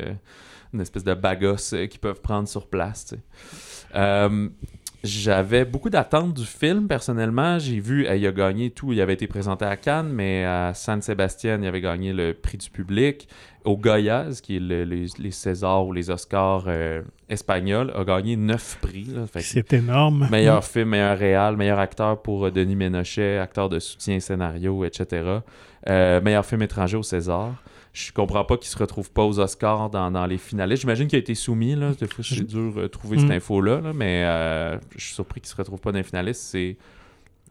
[0.74, 3.06] une espèce de bagos euh, qu'ils peuvent prendre sur place.
[3.06, 3.92] tu sais.
[5.04, 7.60] J'avais beaucoup d'attentes du film, personnellement.
[7.60, 8.92] J'ai vu, euh, il a gagné tout.
[8.94, 12.58] Il avait été présenté à Cannes, mais à San Sebastian, il avait gagné le prix
[12.58, 13.28] du public.
[13.64, 18.36] Au Goyas, qui est le- les, les Césars ou les Oscars euh, espagnols, a gagné
[18.38, 19.08] neuf prix.
[19.44, 20.28] C'est énorme.
[20.32, 25.40] Meilleur film, meilleur réal, meilleur acteur pour euh, Denis Ménochet, acteur de soutien, scénario, etc.
[25.90, 27.54] Euh, meilleur film étranger au César.
[28.00, 30.82] Je comprends pas qu'il se retrouve pas aux Oscars dans, dans les finalistes.
[30.82, 31.74] J'imagine qu'il a été soumis.
[31.76, 31.94] Là.
[32.00, 33.32] Des fois, c'est dur de trouver cette Mm.
[33.32, 36.42] info-là, là, mais euh, je suis surpris qu'il se retrouve pas dans les finalistes.
[36.44, 36.78] C'est,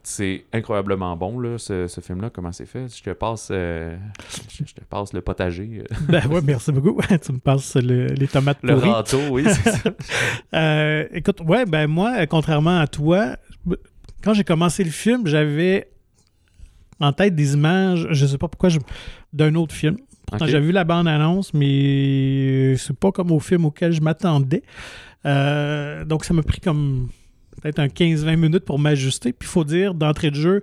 [0.05, 2.31] c'est incroyablement bon, là, ce, ce film-là.
[2.31, 2.87] Comment c'est fait?
[2.97, 3.97] Je te passe, euh,
[4.49, 5.81] je, je te passe le potager.
[5.83, 7.01] euh, Ben ouais, merci beaucoup.
[7.25, 9.91] tu me passes le- les tomates le râteau, oui, c'est ça.
[10.55, 13.37] Euh, écoute, ouais, ben moi, euh, contrairement à toi,
[14.23, 15.91] quand j'ai commencé le film, j'avais
[17.01, 18.79] en tête des images, je sais pas pourquoi, je-
[19.33, 19.97] d'un autre film.
[20.41, 24.63] J'avais vu la bande-annonce, mais c'est pas comme au film auquel je m'attendais.
[25.25, 27.09] Euh, donc, ça m'a pris comme
[27.63, 29.33] peut-être un 15-20 minutes pour m'ajuster.
[29.33, 30.63] Puis, il faut dire, d'entrée de jeu,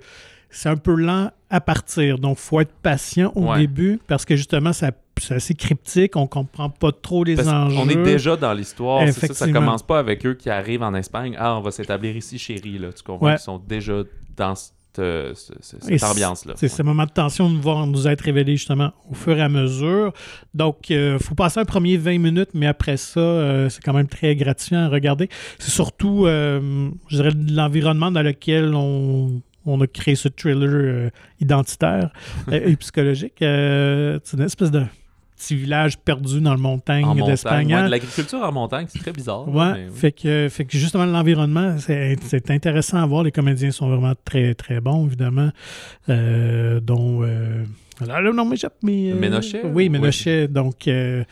[0.49, 2.19] c'est un peu lent à partir.
[2.19, 3.59] Donc, il faut être patient au Ouais.
[3.59, 6.15] début parce que justement, ça- c'est assez cryptique.
[6.15, 7.77] On comprend pas trop les Parce enjeux.
[7.79, 9.01] On est déjà dans l'histoire.
[9.11, 11.35] c'est Ça, ça commence pas avec eux qui arrivent en Espagne.
[11.39, 12.77] Ah, on va s'établir ici, chérie.
[12.79, 12.91] Là.
[12.93, 13.27] Tu comprends?
[13.27, 13.35] Ouais.
[13.35, 14.01] Ils sont déjà
[14.35, 14.53] dans
[14.95, 16.53] cette, euh, ce- ce- cette ambiance-là.
[16.55, 20.13] C'est ces moments de tension vont nous être révélés justement au fur et à mesure.
[20.53, 24.07] Donc, il faut passer un premier 20 minutes, mais après ça, euh, c'est quand même
[24.07, 25.29] très gratifiant à regarder.
[25.59, 31.09] C'est surtout, euh, je dirais, l'environnement dans lequel on, on a créé ce thriller euh,
[31.39, 32.11] identitaire
[32.51, 33.41] euh, et psychologique.
[33.41, 34.83] Euh, c'est une espèce de
[35.37, 37.67] petit village perdu dans le montagne d'Espagne.
[37.67, 37.85] Ouais, hein.
[37.85, 39.47] de l'agriculture en montagne, c'est très bizarre.
[39.47, 39.95] Ouais, mais oui.
[39.95, 43.23] fait, que, fait que justement l'environnement, c'est intéressant à voir.
[43.23, 45.49] Les comédiens sont vraiment très très bons, évidemment.
[46.09, 47.23] Euh, dont.
[47.23, 47.63] Euh,
[48.05, 49.11] là, le nom m'échappe, mais.
[49.11, 50.87] euh, Ménochet, Oui, ou- Ménochet, donc.
[50.87, 51.23] euh,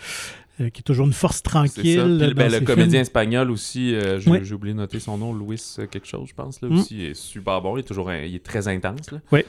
[0.59, 2.17] qui est toujours une force tranquille.
[2.19, 3.01] Puis, ben, le comédien films.
[3.01, 4.51] espagnol aussi, euh, j'ai Oui.
[4.53, 6.61] oublié de noter son nom, Louis euh, quelque chose, je pense.
[6.61, 6.77] Là, Mm.
[6.77, 7.77] aussi, il est super bon.
[7.77, 9.09] Il est toujours un- il est très intense.
[9.11, 9.17] Là.
[9.31, 9.41] Oui.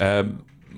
[0.00, 0.24] Euh,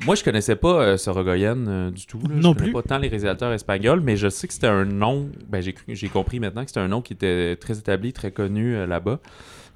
[0.07, 2.19] moi, je connaissais pas euh, Sorogoyen euh, du tout.
[2.29, 2.35] là.
[2.35, 2.73] Non je connais plus.
[2.73, 5.29] pas tant les réalisateurs espagnols, mais je sais que c'était un nom.
[5.49, 8.31] Ben, j'ai cru- j'ai compris maintenant que c'était un nom qui était très établi, très
[8.31, 9.21] connu euh, là-bas.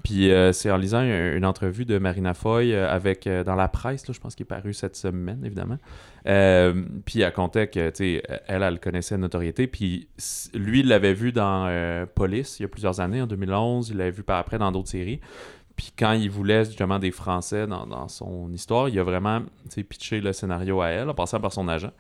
[0.05, 4.13] Puis c'est en lisant un- une entrevue de Marina Foy avec dans la presse, là,
[4.13, 5.79] je pense qu'il est paru cette semaine, évidemment.
[7.05, 9.69] Puis elle comptait que, tu sais, elle, elle connaissait la notoriété.
[9.69, 10.09] Puis
[10.55, 11.69] lui, il l'avait vu dans
[12.17, 13.91] Police il y a plusieurs années, en 2011.
[13.91, 15.21] Il l'avait vu par après dans d'autres séries.
[15.77, 19.43] Puis quand il voulait justement des Français dans, son histoire, il a vraiment
[19.89, 21.93] pitché le scénario à elle, en passant par son agent.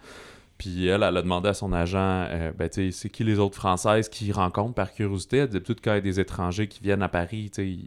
[0.59, 4.09] Puis elle, elle a demandé à son agent, euh, ben, c'est qui les autres Françaises
[4.09, 5.39] qu'il rencontre par curiosité?
[5.39, 7.79] Elle disait tout quand il y a des étrangers qui viennent à Paris, tu sais,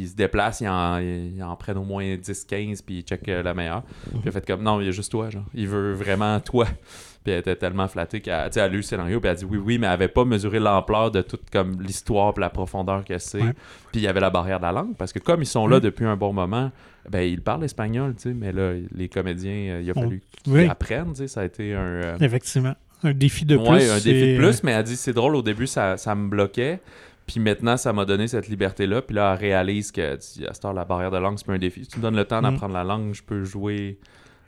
[0.00, 3.82] ils se déplacent, ils en, prennent au moins 10-15, puis ils checkent euh, la meilleure.
[3.82, 5.44] Puis elle a fait comme, non, il y a juste toi, genre.
[5.54, 6.66] Il veut vraiment toi.
[7.24, 9.56] Puis elle était tellement flattée qu'elle a lu le scénario, puis elle a dit oui,
[9.56, 13.16] oui, mais elle avait pas mesuré l'ampleur de toute comme l'histoire, puis la profondeur que
[13.16, 13.40] c'est.
[13.40, 13.54] Ouais.
[13.92, 15.78] Puis il y avait la barrière de la langue, parce que comme ils sont là
[15.78, 15.80] Mm.
[15.80, 16.70] depuis un bon moment,
[17.08, 20.20] ben ils parlent espagnol, tu sais, mais là, les comédiens, euh, il a On- fallu
[20.42, 20.68] qu'ils Oui.
[20.68, 21.78] apprennent, tu sais, ça a été un...
[21.80, 22.74] euh, Effectivement.
[23.02, 23.68] Un défi de plus.
[23.70, 26.28] Ouais, un défi de plus, mais elle dit c'est drôle, au début ça, ça me
[26.28, 26.80] bloquait.
[27.26, 29.00] Puis maintenant, ça m'a donné cette liberté-là.
[29.02, 31.58] Puis là, elle réalise que à cette heure, la barrière de langue, c'est pas un
[31.58, 31.84] défi.
[31.84, 32.50] Si tu me donnes le temps Mm.
[32.50, 33.98] d'apprendre la langue, je peux jouer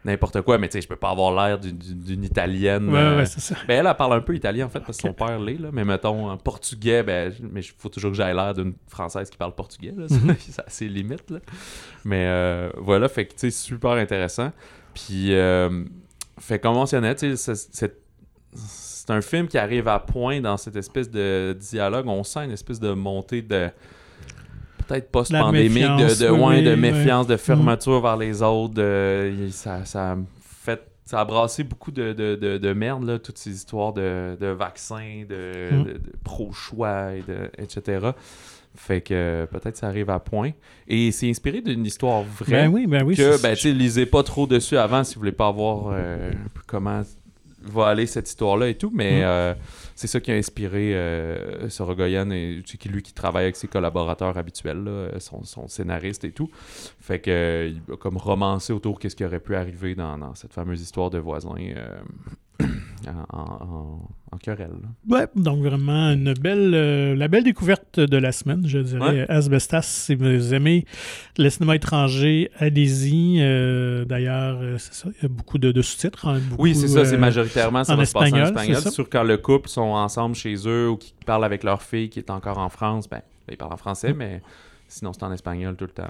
[0.05, 0.59] n'importe quoi.
[0.59, 2.91] Mais tu sais, je peux pas avoir l'air d'une- italienne.
[2.91, 3.57] Ouais, euh, ouais, c'est ça.
[3.67, 5.59] ben, elle, elle parle un peu italien en fait, parce que son père l'est.
[5.59, 5.71] là.
[5.73, 9.37] Mais mettons, en portugais, ben, mais il faut toujours que j'aie l'air d'une française qui
[9.39, 9.95] parle portugais.
[9.97, 10.07] Là.
[10.11, 10.37] Mhm.
[10.39, 11.31] c'est assez limite.
[11.31, 11.39] Là.
[12.05, 14.53] Mais euh, voilà, fait que tu sais, super intéressant.
[14.95, 15.83] Puis, euh,
[16.39, 17.97] fait comme on mentionnait, tu sais, c'est-
[19.07, 22.07] c'est un film qui arrive à point dans cette espèce de dialogue.
[22.09, 23.69] On sent une espèce de montée de.
[24.89, 28.75] Peut-être post-pandémique, de, de, oui, ouais, de oui, méfiance, de fermeture vers les autres.
[28.75, 29.81] de- ça,
[30.41, 34.37] fait ça a brassé beaucoup de, de, de, de merde, là, toutes ces histoires de,
[34.53, 35.99] vaccins, de, Mm.
[36.23, 37.25] pro-choix, et
[37.63, 38.11] etc.
[38.77, 40.51] Fait que peut-être ça arrive à point.
[40.87, 42.67] Et c'est inspiré d'une histoire vraie.
[42.67, 43.17] Ben oui, ben oui.
[43.17, 46.31] que, ben, tu lisez pas trop dessus avant si vous voulez pas voir euh,
[46.67, 47.03] comment
[47.71, 49.25] va aller cette histoire-là et tout, mais Mm.
[49.25, 49.55] euh,
[49.95, 53.69] c'est ça qui a inspiré euh, Sorogoyen, et c'est qui- lui qui travaille avec ses
[53.69, 56.51] collaborateurs habituels, là, son, son scénariste et tout.
[57.01, 60.35] Fait que euh, il a comme romancé autour qu'est-ce qui aurait pu arriver dans, dans
[60.35, 61.97] cette fameuse histoire de voisins euh,
[63.33, 64.71] en, en- en querelle.
[65.09, 69.21] Ouais, donc vraiment une belle, euh, la belle découverte de la semaine, je dirais.
[69.21, 69.27] Ouais.
[69.31, 70.85] Asbestas, si vous aimez
[71.39, 73.39] le cinéma étranger, allez-y.
[73.41, 76.27] Euh, D'ailleurs, euh, c'est ça, il y a beaucoup de, de sous-titres.
[76.29, 78.83] hein, Oui, c'est ça, c'est majoritairement, ça en va se passer en espagnol, espagnol.
[78.83, 78.91] c'est.
[78.91, 82.19] Sur quand le couple sont ensemble chez eux ou qui parlent avec leur fille qui
[82.19, 84.17] est encore en France, ben, ben, ils parlent en français, Mm.
[84.17, 84.43] mais
[84.89, 86.05] sinon c'est en espagnol tout le temps.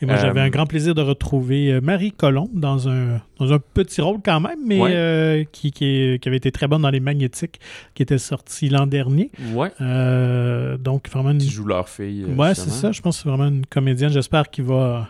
[0.00, 3.52] Et moi, j'avais Euh, un grand plaisir de retrouver euh, Marie Colomb dans un, dans
[3.52, 4.92] un petit rôle quand même, mais Ouais.
[4.94, 7.60] euh, qui, qui, avait été très bonne dans Les Magnétiques,
[7.94, 9.30] qui était sorti l'an dernier.
[9.52, 12.24] Ouais, Euh, donc, vraiment une qui jouent leur fille.
[12.28, 12.92] euh, Ouais, c'est ça.
[12.92, 14.10] Je pense que c'est vraiment une comédienne.
[14.10, 15.08] J'espère qu'il va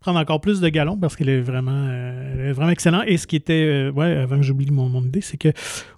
[0.00, 3.04] prendre encore plus de galons parce qu'elle est vraiment, euh, vraiment excellente.
[3.06, 5.48] Et ce qui était, euh, ouais, avant que j'oublie mon, mon idée, c'est que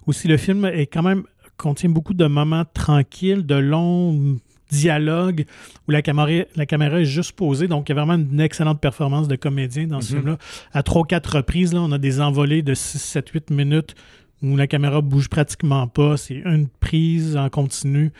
[0.07, 1.23] aussi le film est quand même
[1.55, 4.37] contient beaucoup de moments tranquilles, de longs
[4.71, 5.45] dialogues
[5.87, 7.67] où la caméra, la caméra est juste posée.
[7.67, 10.19] Donc, il y a vraiment une excellente performance de comédien dans ce Mhm.
[10.21, 10.37] film-là.
[10.73, 13.95] À trois, quatre reprises, là, on a des envolées de 6, 7, 8 minutes
[14.41, 16.17] où la caméra bouge pratiquement pas.
[16.17, 18.11] C'est une prise en continu.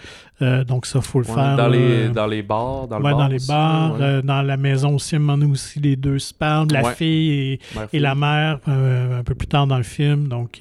[0.42, 1.58] Euh, donc, ça, faut le Ouais, faire.
[1.58, 4.02] dans, les, dans les bars, dans le Ouais, bar dans les aussi, bars, ouais.
[4.02, 6.94] euh, dans la maison aussi, à un moment donné aussi, les deux se parlent, la
[6.94, 7.60] fille et,
[7.92, 10.30] et la mère, euh, un peu plus tard dans le film.
[10.30, 10.60] Donc,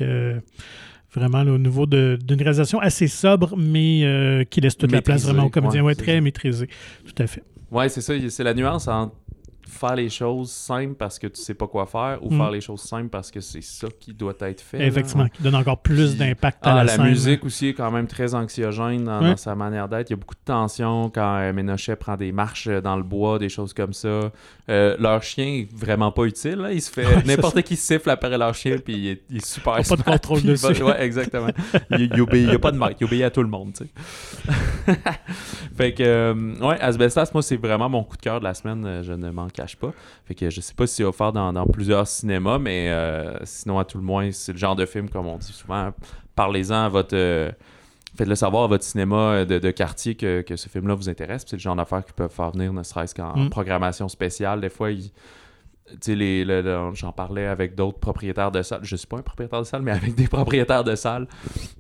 [1.15, 5.25] vraiment, là, au niveau d'une réalisation assez sobre, mais euh, qui laisse toute la place
[5.25, 5.83] vraiment aux comédiens.
[5.83, 6.69] ouais, Ouais, très maîtrisé,
[7.05, 7.43] tout à fait.
[7.71, 8.15] Ouais, c'est ça.
[8.29, 9.15] C'est la nuance entre
[9.69, 12.37] faire les choses simples parce que tu sais pas quoi faire ou Mm.
[12.39, 14.79] faire les choses simples parce que c'est ça qui doit être fait.
[14.79, 14.85] là.
[14.87, 17.05] Effectivement, qui donne encore plus d'impact à Ah, la, la, scène.
[17.07, 20.11] musique aussi est quand même très anxiogène dans, sa manière d'être.
[20.11, 23.03] Il y a beaucoup de tension quand euh, Ménochet prend des marches euh, dans le
[23.03, 24.31] bois, des choses comme ça.
[24.69, 26.57] Euh, leur chien est vraiment pas utile.
[26.57, 26.73] là.
[26.73, 29.45] Il se fait Ouais, n'importe qui siffle après leur chien puis il est, il est
[29.45, 30.83] super Pas de contrôle il va- dessus.
[30.83, 31.49] Ouais, exactement.
[31.91, 33.73] il, il obéit, il a pas de maître, il obéit à tout le monde.
[33.75, 34.93] tu sais.
[35.77, 39.03] fait que euh, ouais, Asbestas, moi c'est vraiment mon coup de cœur de la semaine.
[39.03, 39.93] Je ne cache pas.
[40.25, 43.79] Fait que je sais pas si c'est offert dans, dans plusieurs cinémas, mais euh, sinon
[43.79, 45.93] à tout le moins c'est le genre de film comme on dit souvent.
[46.35, 47.51] Parlez-en à votre euh,
[48.15, 51.45] Faites-le savoir à votre cinéma euh, de, de quartier que, que ce film-là vous intéresse.
[51.47, 53.49] C'est le genre d'affaires qui peuvent faire venir, ne serait-ce qu'en Mm.
[53.49, 54.61] programmation spéciale.
[54.61, 55.11] Des fois, ils-
[56.07, 58.81] les, le- le- j'en parlais avec d'autres propriétaires de salles.
[58.83, 61.27] Je suis pas un propriétaire de salle, mais avec des propriétaires de salles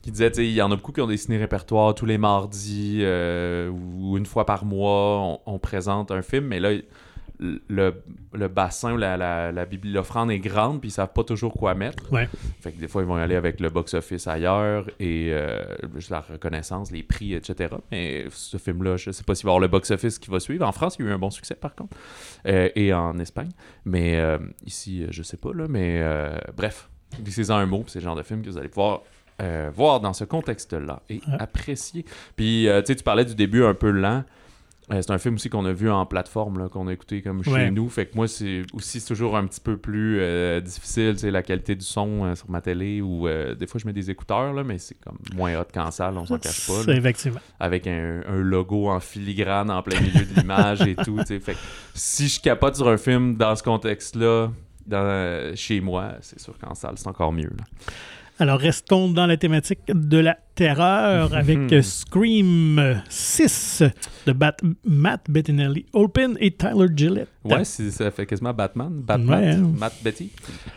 [0.02, 3.70] qui disaient, il y en a beaucoup qui ont des ciné-répertoires tous les mardis euh,
[3.70, 6.70] ou une fois par mois, on, on présente un film, mais là,
[7.68, 8.02] le,
[8.32, 12.12] le bassin, la, la, la l'offrande est grande, puis ils savent pas toujours quoi mettre.
[12.12, 12.28] Ouais.
[12.60, 15.62] Fait que des fois, ils vont y aller avec le box-office ailleurs et euh,
[15.96, 17.74] juste la reconnaissance, les prix, etc.
[17.90, 20.66] Mais ce film-là, je sais pas s'il va y avoir le box-office qui va suivre.
[20.66, 21.96] En France, il y a eu un bon succès, par contre.
[22.46, 23.50] Euh, et en Espagne.
[23.84, 25.66] Mais euh, ici, je sais pas, là.
[25.68, 26.02] Mais
[26.56, 26.88] bref,
[27.20, 29.02] glissez-en un mot, puis c'est le genre de film que vous allez pouvoir
[29.74, 31.36] voir dans ce contexte-là et Ouais.
[31.40, 32.04] apprécier.
[32.36, 34.22] Puis, tu sais, tu parlais du début un peu lent.
[34.90, 37.50] Euh, c'est un film aussi qu'on a vu en plateforme, qu'on a écouté comme chez
[37.52, 37.70] Ouais.
[37.70, 37.88] nous.
[37.88, 41.76] Fait que moi, c'est aussi toujours un petit peu plus euh, difficile, sais, la qualité
[41.76, 44.64] du son euh, sur ma télé ou euh, des fois je mets des écouteurs, là,
[44.64, 46.72] mais c'est comme moins hot qu'en salle, on s'en cache pas.
[46.84, 47.40] C'est là, effectivement.
[47.60, 51.16] avec un, un logo en filigrane en plein milieu de l'image et tout.
[51.24, 51.58] Fait que
[51.94, 54.50] si je capote sur un film dans ce contexte-là,
[55.54, 57.50] chez moi, c'est sûr qu'en salle, c'est encore mieux.
[57.56, 57.64] là.
[58.38, 63.82] Alors, restons dans la thématique de la terreur avec euh, Scream 6
[64.26, 67.28] de Bat- Matt Bettinelli, Open et Tyler Gillette.
[67.44, 68.90] Ouais, ça fait quasiment Batman.
[68.92, 69.72] Batman, Ouais, hein.
[69.76, 70.30] Matt Betty.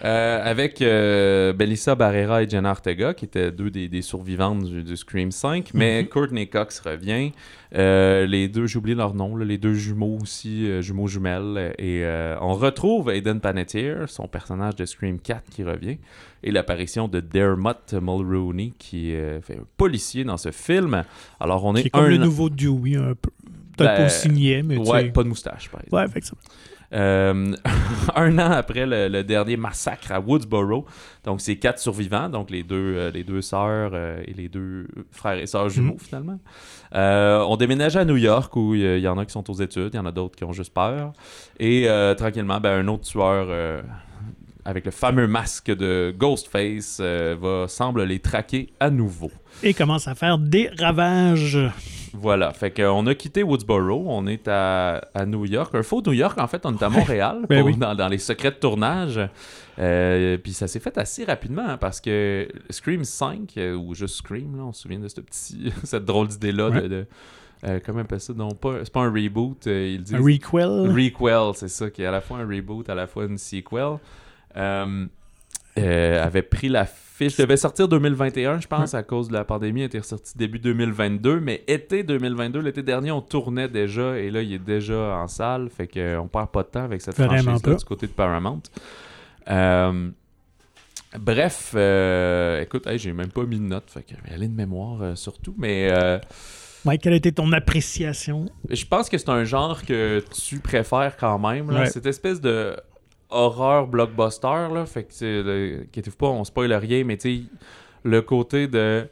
[0.04, 4.84] Euh, avec euh, Belissa Barrera et Jenna Ortega, qui étaient deux des, des survivantes du,
[4.84, 5.72] du Scream 5.
[5.76, 6.10] Mais Mhm.
[6.10, 7.32] Courtney Cox revient.
[7.76, 11.76] Euh, les deux, j'ai oublié leur nom, là, les deux jumeaux aussi, euh, jumeaux jumelles.
[11.78, 12.04] Et
[12.42, 15.98] on retrouve Aiden Panettiere, son personnage de Scream 4 qui revient.
[16.44, 21.04] Et l'apparition de Dermot Mulrooney, qui fait policier dans ce film.
[21.40, 23.32] Alors, on est comme un le nouveau Dewey, un peu.
[23.78, 25.10] Peut-être Ben, pas aussi niais, mais tu Ouais, sais.
[25.10, 25.96] pas de moustache, par exemple.
[25.96, 26.40] Ouais, effectivement.
[26.94, 27.54] Euh,
[28.16, 30.86] un an après le, le dernier massacre à Woodsboro.
[31.26, 34.88] Donc, c'est quatre survivants, donc les deux, euh, les deux sœurs euh, et les deux
[35.12, 36.40] frères et sœurs jumeaux, finalement.
[36.94, 39.90] Euh, on déménage à New York où il y, en a qui sont aux études,
[39.94, 41.12] il y en a d'autres qui ont juste peur.
[41.60, 41.88] Et
[42.18, 43.48] tranquillement, ben, un autre tueur
[44.66, 49.32] avec le fameux masque de Ghostface, euh, va semble les traquer à nouveau.
[49.64, 51.58] Et commence à faire des ravages.
[52.14, 56.14] Voilà, fait qu'on a quitté Woodsboro, on est à, à New York, un faux New
[56.14, 57.76] York en fait, on est à Montréal Ben oui.
[57.76, 59.20] dans, dans les secrets de tournage.
[59.80, 64.16] Euh, puis ça s'est fait assez rapidement hein, parce que Scream 5 euh, ou juste
[64.16, 66.82] Scream, là, on se souvient de ce petit, cette drôle d'idée là Ouais.
[66.84, 67.06] de, de
[67.66, 70.20] euh, comment on appelle ça, non pas, c'est pas un reboot, euh, ils disent Un
[70.20, 70.92] requel?
[70.92, 73.98] Requel, c'est ça, qui est à la fois un reboot, à la fois une sequel.
[74.58, 75.06] Euh,
[75.78, 77.36] euh, avait pris la fiche.
[77.38, 79.82] devait sortir 2021, je pense, à cause de la pandémie.
[79.82, 81.40] Elle était ressorti début 2022.
[81.42, 84.18] Mais été 2022, l'été dernier, on tournait déjà.
[84.18, 85.70] Et là, il est déjà en salle.
[85.70, 88.62] Fait qu'on perd pas de temps avec cette franchise-là du côté de Paramount.
[89.50, 90.10] Euh,
[91.20, 93.90] bref, euh, écoute, hey, j'ai même pas mis de notes.
[93.90, 95.54] Fait que aller de mémoire euh, surtout.
[95.58, 95.90] Mais.
[95.92, 96.20] euh,
[96.86, 98.46] Mike, quelle a été ton appréciation?
[98.70, 101.72] je pense que c'est un genre que tu préfères quand même.
[101.72, 101.82] Là.
[101.82, 101.86] Ouais.
[101.88, 102.76] Cette espèce de
[103.30, 104.68] horreur blockbuster.
[104.74, 104.86] Là.
[104.86, 107.44] Fait que, inquiétez-vous pas, on spoil rien, mais tu sais,
[108.04, 109.08] le côté de.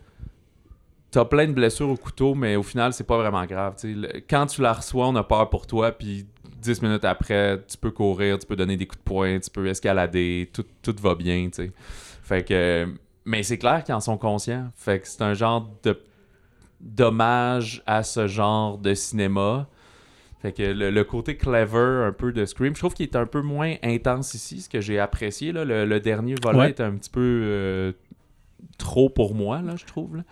[1.11, 3.75] T'as plein de blessures au couteau, mais au final, c'est pas vraiment grave.
[3.83, 6.25] Le- Quand tu la reçois, on a peur pour toi, puis
[6.59, 9.67] 10 minutes après, tu peux courir, tu peux donner des coups de poing, tu peux
[9.67, 11.71] escalader, tout, tout va bien, tu sais.
[12.23, 12.87] Fait que.
[13.25, 14.71] Mais c'est clair qu'ils en sont conscients.
[14.75, 15.97] Fait que c'est un genre de
[16.81, 19.67] dommage à ce genre de cinéma.
[20.43, 23.25] Fait que le, le côté clever un peu de Scream, je trouve qu'il est un
[23.25, 25.51] peu moins intense ici, ce que j'ai apprécié.
[25.53, 25.63] Là.
[25.65, 26.69] Le, le dernier volet Ouais.
[26.69, 27.91] est un petit peu euh,
[28.77, 30.17] trop pour moi, là, je trouve.
[30.17, 30.23] là.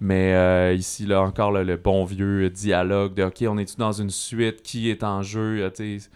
[0.00, 3.92] Mais euh, ici, là, encore le, le bon vieux dialogue de OK, on est-tu dans
[3.92, 6.10] une suite, qui est en jeu, euh, tu sais,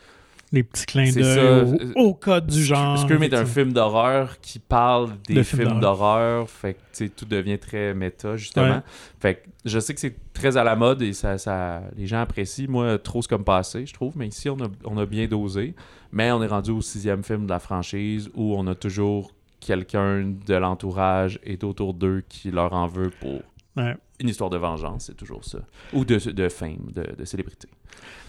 [0.51, 2.99] Les petits clins d'œil au, au code du genre.
[2.99, 6.49] Scream est un film d'horreur qui parle des De films films d'horreur.
[6.49, 8.77] Fait que tout devient très méta, justement.
[8.77, 8.83] Ouais.
[9.21, 12.21] Fait que je sais que c'est très à la mode et ça, ça, les gens
[12.21, 12.69] apprécient.
[12.69, 14.17] Moi, trop c'est comme passé, je trouve.
[14.17, 15.75] Mais ici, on a, on a bien dosé.
[16.13, 20.25] Mais on est rendu au sixième film de la franchise où on a toujours quelqu'un
[20.47, 23.43] de l'entourage et autour d'eux qui leur en veut pour
[23.79, 23.97] Ouais.
[24.21, 25.05] une histoire de vengeance.
[25.07, 25.59] C'est toujours ça.
[25.93, 27.69] Ou de, de fame, de, de célébrité.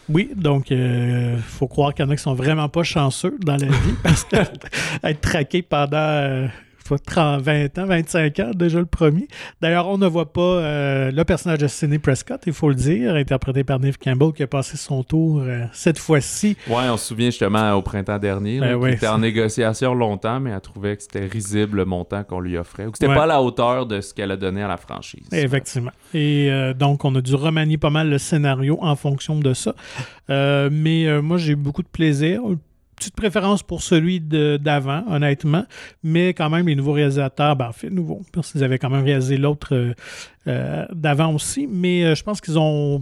[0.08, 3.58] Oui, donc il faut croire qu'il y en a qui sont vraiment pas chanceux dans
[3.58, 4.38] la vie parce que
[5.04, 6.48] être traqué pendant euh,
[6.90, 9.28] faut 30, 20 ans, 25 ans, déjà le premier.
[9.62, 13.14] D'ailleurs, on ne voit pas euh, le personnage de Sidney Prescott, il faut le dire,
[13.16, 16.58] interprété par Neve Campbell, qui a passé son tour euh, cette fois-ci.
[16.68, 18.60] Ouais, on se souvient justement au printemps dernier.
[18.60, 22.40] Ben ouais, était en négociation longtemps, mais elle trouvait que c'était risible le montant qu'on
[22.40, 22.86] lui offrait.
[22.86, 23.16] Ou que c'était Ouais.
[23.16, 25.28] pas à la hauteur de ce qu'elle a donné à la franchise.
[25.32, 25.92] Effectivement.
[26.14, 29.76] Et euh, donc, on a dû remanier pas mal le scénario en fonction de ça.
[30.30, 32.42] Euh, mais euh, moi, j'ai eu beaucoup de plaisir.
[33.00, 35.66] Petite préférence pour celui d'avant, honnêtement.
[36.04, 39.06] Mais quand même, les nouveaux réalisateurs, ben, en fait, nouveaux, parce qu'ils avaient quand même
[39.06, 39.94] réalisé l'autre euh,
[40.48, 41.66] euh, d'avant aussi.
[41.66, 43.02] Mais euh, je pense qu'ils ont.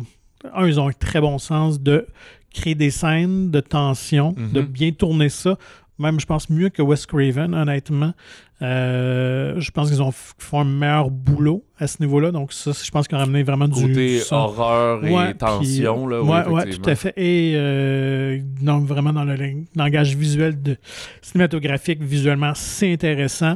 [0.53, 2.05] Un, ils ont un très bon sens de
[2.53, 5.57] créer des scènes de tension, de bien tourner ça.
[5.99, 8.13] Même, je pense, mieux que Wes Craven, honnêtement.
[8.61, 12.31] Euh, je pense qu'ils ont font un meilleur boulot à ce niveau-là.
[12.31, 16.11] Donc, ça, je pense qu'ils ont ramené vraiment du Côté horreur et Ouais, tension, puis-
[16.15, 16.21] là.
[16.23, 17.13] ouais, ouais, tout à fait.
[17.17, 20.77] Et euh, non, vraiment dans le lang- langage visuel de
[21.21, 23.55] cinématographique, visuellement, c'est intéressant.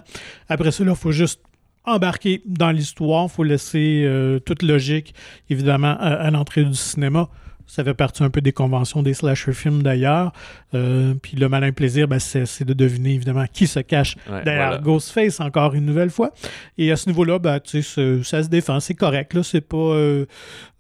[0.50, 1.42] Après ça, il faut juste
[1.84, 3.26] embarquer dans l'histoire.
[3.26, 5.14] Il faut laisser euh, toute logique,
[5.50, 7.28] évidemment, à, à l'entrée du cinéma.
[7.74, 10.34] Ça fait partie un peu des conventions des slasher films d'ailleurs.
[10.74, 14.68] Euh, puis le malin plaisir, ben, c'est de deviner évidemment qui se cache Ouais, derrière
[14.72, 14.82] voilà.
[14.84, 16.32] Ghostface encore une nouvelle fois.
[16.78, 19.34] Et à ce niveau-là, ben, tu sais, ça, se défend, c'est correct.
[19.34, 19.78] Là, c'est pas.
[19.78, 20.26] euh,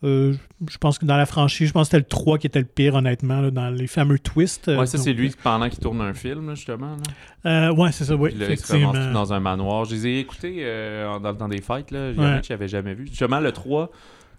[0.03, 0.33] euh,
[0.69, 2.65] je pense que dans la franchise, je pense que c'était le 3 qui était le
[2.65, 4.67] pire, honnêtement, là, dans les fameux twists.
[4.67, 6.97] Ouais, ça, c'est lui pendant qu'il tourne un film, justement.
[7.45, 7.69] Là.
[7.69, 8.31] Euh, ouais, c'est ça, oui.
[8.31, 8.91] Puis effectivement.
[9.13, 9.85] dans un manoir.
[9.85, 11.91] Je les ai écoutés euh, dans le temps des fêtes.
[11.91, 12.11] Là.
[12.17, 12.41] En Ouais.
[12.45, 13.07] j'avais jamais vu.
[13.07, 13.89] Justement, le 3,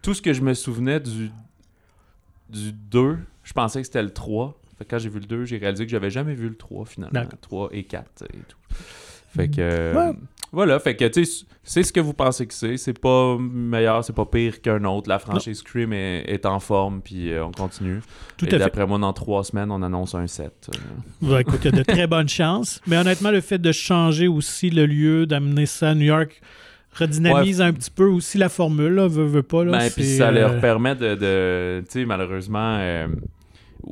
[0.02, 1.30] tout ce que je me souvenais du,
[2.52, 4.60] du 2, je pensais que c'était le 3.
[4.78, 6.84] Fait que quand j'ai vu le 2, j'ai réalisé que j'avais jamais vu le 3
[6.86, 7.12] finalement.
[7.12, 7.38] D'accord.
[7.40, 8.56] 3 et 4 et tout.
[9.34, 9.56] Fait que.
[9.60, 10.16] euh, Ouais.
[10.54, 12.76] Voilà, fait que tu sais, c'est ce que vous pensez que c'est.
[12.76, 15.08] C'est pas meilleur, c'est pas pire qu'un autre.
[15.08, 18.00] La franchise Scream est, est en forme, puis euh, on continue.
[18.36, 18.58] Tout et à fait.
[18.58, 20.70] d'après moi, dans trois semaines, on annonce un 7.
[21.22, 22.82] Ouais, écoute, il y a de très bonnes chances.
[22.86, 26.42] Mais honnêtement, le fait de changer aussi le lieu, d'amener ça à New York,
[26.94, 29.64] redynamise un petit peu aussi la formule, là, veut, veut pas.
[29.64, 31.14] Là, Ben, puis ça euh, leur permet de.
[31.14, 33.08] de tu sais, malheureusement, euh,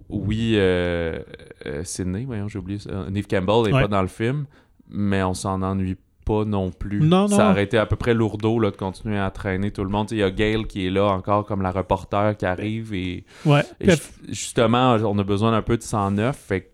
[0.08, 1.18] oui, euh,
[1.66, 3.06] euh, Sydney, voyons, j'ai oublié ça.
[3.10, 3.82] Neve Campbell n'est Ouais.
[3.82, 4.44] pas dans le film,
[4.88, 7.00] mais on s'en ennuie pas non plus.
[7.00, 7.36] Non, non.
[7.36, 10.08] Ça aurait été à peu près lourdeau là, de continuer à traîner tout le monde.
[10.12, 13.62] Il y a Gail qui est là encore comme la reporter qui arrive et, Ouais.
[13.80, 13.90] et
[14.28, 16.36] justement, on a besoin d'un peu de sang neuf.
[16.36, 16.66] Fait que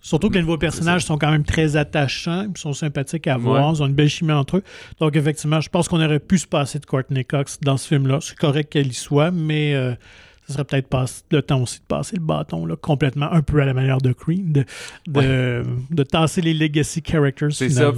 [0.00, 3.66] Surtout que les nouveaux personnages sont quand même très attachants, ils sont sympathiques à voir,
[3.68, 3.74] Ouais.
[3.76, 4.62] ils ont une belle chimie entre eux.
[5.00, 8.18] Donc, effectivement, je pense qu'on aurait pu se passer de Courtney Cox dans ce film-là.
[8.20, 9.94] C'est correct qu'elle y soit, mais euh,
[10.46, 13.60] ce serait peut-être pas le temps aussi de passer le bâton là, complètement, un peu
[13.60, 14.64] à la manière de Creed, de,
[15.08, 17.52] de, de tasser les legacy characters.
[17.52, 17.92] C'est ça,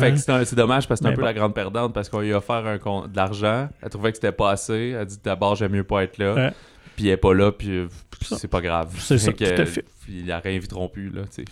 [0.44, 1.26] c'est dommage parce que c'est un peu bon.
[1.26, 2.76] la grande perdante parce qu'on lui a offert un
[3.06, 3.68] de l'argent.
[3.82, 4.96] Elle trouvait que c'était pas assez.
[4.98, 6.34] Elle dit d'abord, j'aime mieux pas être là.
[6.34, 6.52] Ouais.
[7.00, 7.88] Puis elle est pas là, puis euh,
[8.20, 8.94] c'est pas grave.
[8.98, 9.86] C'est ça, que, tout à fait.
[10.06, 11.22] Ils la réinviteront plus, là.
[11.34, 11.44] tu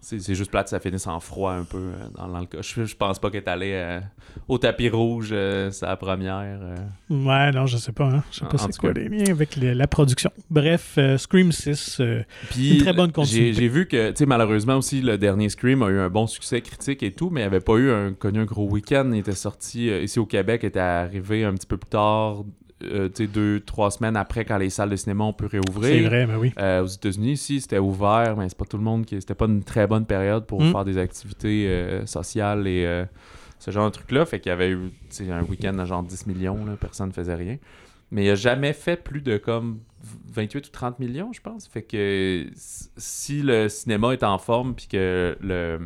[0.00, 0.18] sais.
[0.20, 2.58] C'est juste plate, ça finisse en froid un peu euh, dans, dans le cas.
[2.62, 4.00] Je, je pense pas qu'elle est allée euh,
[4.46, 6.60] au tapis rouge, euh, la première.
[6.62, 6.76] euh.
[7.10, 8.04] Ouais, non, je sais pas.
[8.04, 8.22] Hein.
[8.30, 10.30] Je sais pas c'est quoi les liens avec la production.
[10.50, 13.54] Bref, Scream 6, euh, Puis, Une très bonne continuité.
[13.54, 16.60] J'ai vu que, tu sais, malheureusement aussi, le dernier Scream a eu un bon succès
[16.60, 19.10] critique et tout, mais il avait pas eu un, connu un gros week-end.
[19.12, 22.44] Il était sorti ici au Québec, il était arrivé un petit peu plus tard,
[22.84, 25.84] euh, deux, trois semaines après quand les salles de cinéma ont pu réouvrir.
[25.94, 26.52] c'est vrai, mais oui.
[26.58, 29.20] Euh, aux États-Unis, ici, c'était ouvert, mais c'est pas tout le monde qui.
[29.20, 30.72] C'était pas une très bonne période pour Mm.
[30.72, 33.04] faire des activités euh, sociales et euh,
[33.58, 34.24] ce genre de trucs-là.
[34.26, 34.80] Fait qu'il y avait eu
[35.30, 37.58] un week-end à genre 10 millions, là, personne ne faisait rien.
[38.10, 39.78] Mais il a jamais fait plus de comme
[40.32, 41.68] 28 ou 30 millions, je pense.
[41.68, 45.78] Fait que si le cinéma est en forme puis que le,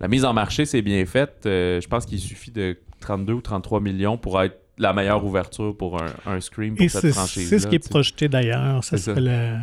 [0.00, 3.80] la mise en marché s'est bien faite, je pense qu'il suffit de 32 ou 33
[3.80, 7.48] millions pour être la meilleure ouverture pour un, un Scream pour Et cette c'est franchise.
[7.48, 8.82] c'est ce qui est projeté d'ailleurs.
[8.82, 9.56] Ça serait le,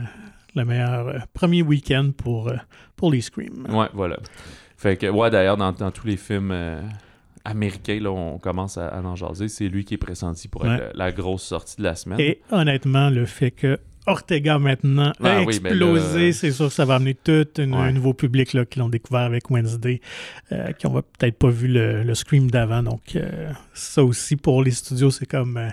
[0.55, 2.55] le meilleur euh, premier week-end pour, euh,
[2.95, 3.65] pour les Scream.
[3.69, 4.17] Ouais, voilà.
[4.77, 6.81] Fait que, ouais, d'ailleurs, dans, dans tous les films euh,
[7.43, 9.47] américains, là, on commence à, à en jaser.
[9.47, 10.91] C'est lui qui est pressenti pour être Ouais.
[10.93, 12.19] la, la grosse sortie de la semaine.
[12.19, 16.67] Et honnêtement, le fait que Ortega maintenant Ah a oui, ben explosé, là- c'est sûr
[16.67, 17.81] que ça va amener tout une- Ouais.
[17.81, 20.01] un nouveau public là, qui l'ont découvert avec Wednesday,
[20.51, 22.81] euh, qui n'ont peut-être pas vu le, le Scream d'avant.
[22.83, 25.57] Donc, euh, ça aussi, pour les studios, c'est comme.
[25.57, 25.69] euh,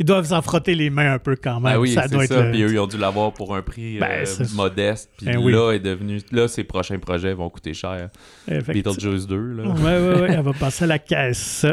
[0.00, 1.72] ils doivent s'en frotter les mains un peu quand même.
[1.72, 2.32] Ben oui, ça c'est doit être.
[2.34, 2.44] ça.
[2.50, 5.10] Puis eux, ils ont dû l'avoir pour un prix Ben, euh, modeste.
[5.16, 5.50] Puis Ben oui.
[5.52, 6.20] là, est devenu...
[6.30, 8.08] là, ses prochains projets vont coûter cher.
[8.46, 9.64] Beetlejuice 2, là.
[9.64, 11.66] Ouais, ouais, ouais, elle va passer à la caisse.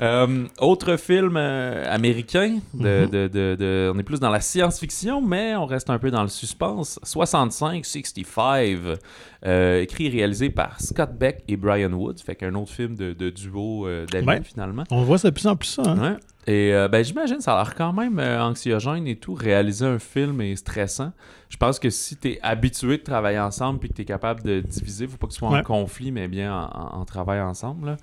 [0.00, 3.10] Euh, autre film euh, américain, de, Mhm.
[3.10, 6.22] de- de- de- on est plus dans la science-fiction, mais on reste un peu dans
[6.22, 6.98] le suspense.
[7.02, 8.98] 65-65,
[9.46, 13.12] euh, écrit et réalisé par Scott Beck et Brian Woods, fait qu'un autre film de,
[13.30, 14.42] duo d'amis Ouais.
[14.42, 14.84] finalement.
[14.90, 15.82] On voit ça de plus en plus ça.
[15.86, 15.98] hein.
[16.00, 16.16] Ouais.
[16.46, 19.98] Et euh, ben, j'imagine, ça a l'air quand même euh, anxiogène et tout, réaliser un
[19.98, 21.12] film est stressant.
[21.50, 24.42] Je pense que si tu es habitué de travailler ensemble puis que tu es capable
[24.42, 25.62] de diviser, faut pas que tu sois en Ouais.
[25.62, 27.88] conflit, mais bien en, en- en travail ensemble.
[27.88, 27.96] là.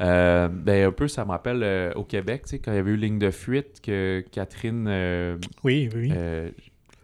[0.00, 2.78] Euh, ben, un peu, ça me rappelle euh, au Québec, tu sais, quand il y
[2.78, 4.88] avait eu Ligne de fuite, que Catherine.
[5.62, 6.12] Oui, oui.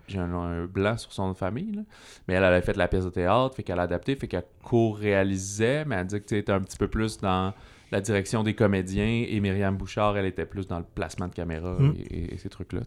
[0.09, 1.83] j'ai un, un blanc sur son famille, là.
[2.27, 5.85] mais elle, avait fait la pièce de théâtre, fait qu'elle a adapté, fait qu'elle co-réalisait,
[5.85, 7.53] mais elle dit que tu étais un petit peu plus dans
[7.91, 11.77] la direction des comédiens et Myriam Bouchard, elle était plus dans le placement de caméra
[11.79, 11.95] Mm.
[12.11, 12.81] et, et ces trucs-là.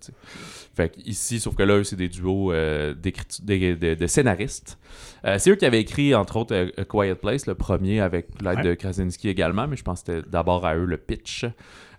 [0.75, 4.77] Fait que ici, sauf que là, eux, c'est des duos euh, des- de, de scénaristes.
[5.25, 8.27] Euh, c'est eux qui avaient écrit, entre autres, euh, A Quiet Place, le premier, avec
[8.41, 8.63] l'aide Ouais.
[8.63, 11.45] de Krasinski également, mais je pense que c'était d'abord à eux le pitch.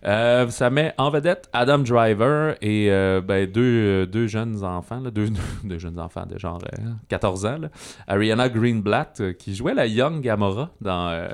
[0.04, 4.98] Euh, ça met en vedette Adam Driver et euh, ben, deux, euh, deux jeunes enfants,
[5.00, 5.28] là, deux,
[5.64, 7.68] deux jeunes enfants de genre euh, 14 ans, là.
[8.08, 11.28] Ariana Greenblatt qui jouait la Young Gamora dans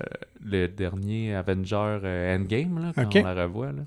[0.44, 3.66] le dernier Avenger Endgame, là, quand on la revoit.
[3.68, 3.82] Là.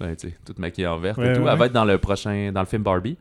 [0.00, 0.14] Ben,
[0.44, 1.42] toute maquillée en vert Ouais, et tout.
[1.42, 3.16] ouais, Elle va être dans le prochain, dans le film Barbie.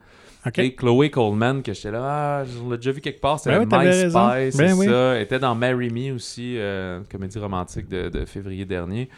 [0.47, 0.59] OK.
[0.59, 3.61] Et Chloé Coleman, que j'étais là, ah, on l'a déjà vu quelque part, c'est Ben
[3.61, 4.29] oui, My raison.
[4.29, 4.85] Spy, c'est oui.
[4.85, 5.15] ça.
[5.15, 9.09] Elle était dans Marry Me aussi, euh, comédie romantique de, de février dernier.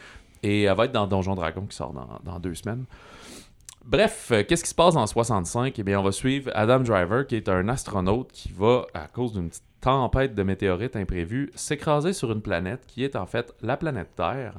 [0.42, 2.84] Et elle va être dans Donjon Dragon qui sort dans, dans deux semaines.
[3.88, 5.78] Bref, euh, qu'est-ce qui se passe en 65?
[5.78, 9.32] Eh bien, on va suivre Adam Driver, qui est un astronaute qui va, à cause
[9.32, 13.78] d'une petite tempête de météorites imprévue, s'écraser sur une planète qui est en fait la
[13.78, 14.54] planète Terre.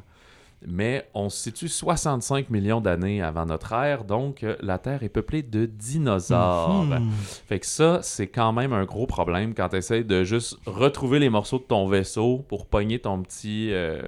[0.65, 5.09] Mais on se situe 65 millions d'années avant notre ère, donc euh, la Terre est
[5.09, 6.85] peuplée de dinosaures.
[6.85, 7.11] Mhm.
[7.11, 11.19] Fait que ça, c'est quand même un gros problème quand tu essaies de juste retrouver
[11.19, 14.01] les morceaux de ton vaisseau pour pogner ton petit euh,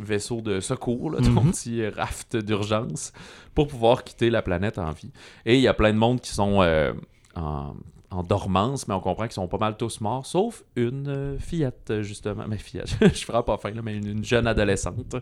[0.00, 1.50] vaisseau de secours, là, ton Mhm.
[1.50, 3.12] petit raft d'urgence,
[3.54, 5.12] pour pouvoir quitter la planète en vie.
[5.46, 6.92] Et il y a plein de monde qui sont euh,
[7.36, 7.74] en,
[8.10, 11.92] en dormance, mais on comprend qu'ils sont pas mal tous morts, sauf une euh, fillette,
[12.02, 12.44] justement.
[12.48, 15.16] Mais fillette, je ferai pas fin, là, mais une, une jeune adolescente.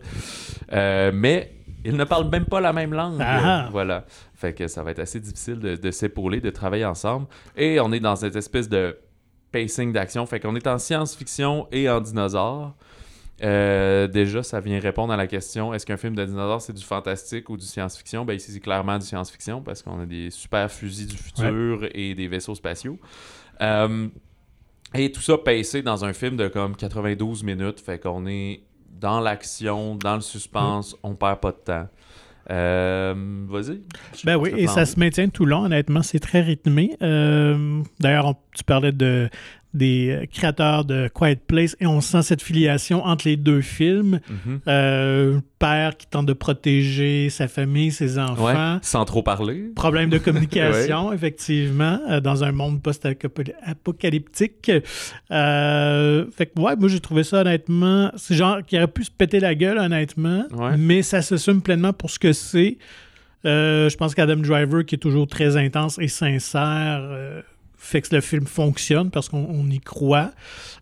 [0.71, 1.53] Euh, mais
[1.85, 3.17] ils ne parlent même pas la même langue.
[3.19, 3.67] Ah.
[3.71, 4.05] Voilà.
[4.35, 7.27] Fait que ça va être assez difficile de, de s'épauler, de travailler ensemble.
[7.57, 8.97] Et on est dans cette espèce de
[9.51, 10.25] pacing d'action.
[10.25, 12.73] Fait qu'on est en science-fiction et en dinosaure.
[13.43, 16.83] Euh, déjà, ça vient répondre à la question est-ce qu'un film de dinosaure c'est du
[16.83, 18.23] fantastique ou du science-fiction?
[18.23, 22.15] Ben ici, c'est clairement du science-fiction parce qu'on a des super fusils du futur et
[22.15, 22.97] des vaisseaux spatiaux.
[23.61, 24.07] Euh,
[24.93, 27.79] et tout ça pacé dans un film de comme 92 minutes.
[27.79, 28.61] Fait qu'on est
[28.99, 31.87] dans l'action, dans le suspense, on perd pas de temps.
[32.49, 33.81] Euh, Vas-y.
[34.25, 36.95] Ben oui, et ça se maintient tout long, honnêtement, c'est très rythmé.
[37.01, 39.29] Euh, D'ailleurs, tu parlais de
[39.73, 44.19] des euh, créateurs de Quiet Place et on sent cette filiation entre les deux films.
[44.29, 44.59] Mhm.
[44.67, 48.43] Euh, père qui tente de protéger sa famille, ses enfants.
[48.45, 49.71] Ouais, sans trop parler.
[49.75, 54.71] Problème de communication, effectivement, euh, dans un monde post-apocalyptique.
[55.31, 59.11] Euh, fait que, ouais, moi, j'ai trouvé ça, honnêtement, c'est genre qui aurait pu se
[59.11, 60.77] péter la gueule, honnêtement, Ouais.
[60.77, 62.77] mais ça s'assume pleinement pour ce que c'est.
[63.45, 67.01] Je pense qu'Adam Driver, qui est toujours très intense et sincère,
[67.85, 70.31] fait que le film fonctionne parce qu'on on y croit.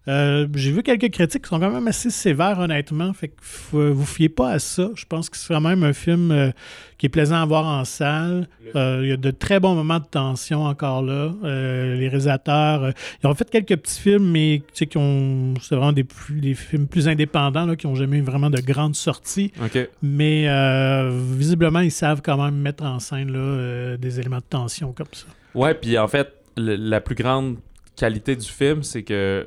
[0.07, 3.11] Euh, J'ai vu quelques critiques qui sont quand même assez sévères, honnêtement.
[3.13, 4.89] Fait que faut- vous fiez pas à ça.
[4.95, 6.51] Je pense que c'est quand même un film euh,
[6.97, 8.47] qui est plaisant à voir en salle.
[8.75, 11.33] Euh, Il y a de très bons moments de tension encore là.
[11.43, 12.91] Euh, les réalisateurs, euh,
[13.23, 16.39] ils ont fait quelques petits films, mais tu sais, qui ont, c'est vraiment des, plus-
[16.39, 19.51] des films plus indépendants là, qui n'ont jamais eu vraiment de grandes sorties.
[20.01, 24.43] Mais euh, visiblement, ils savent quand même mettre en scène là, euh, des éléments de
[24.49, 25.25] tension comme ça.
[25.53, 27.57] Ouais, puis en fait, le- la plus grande
[27.95, 29.45] qualité du film, c'est que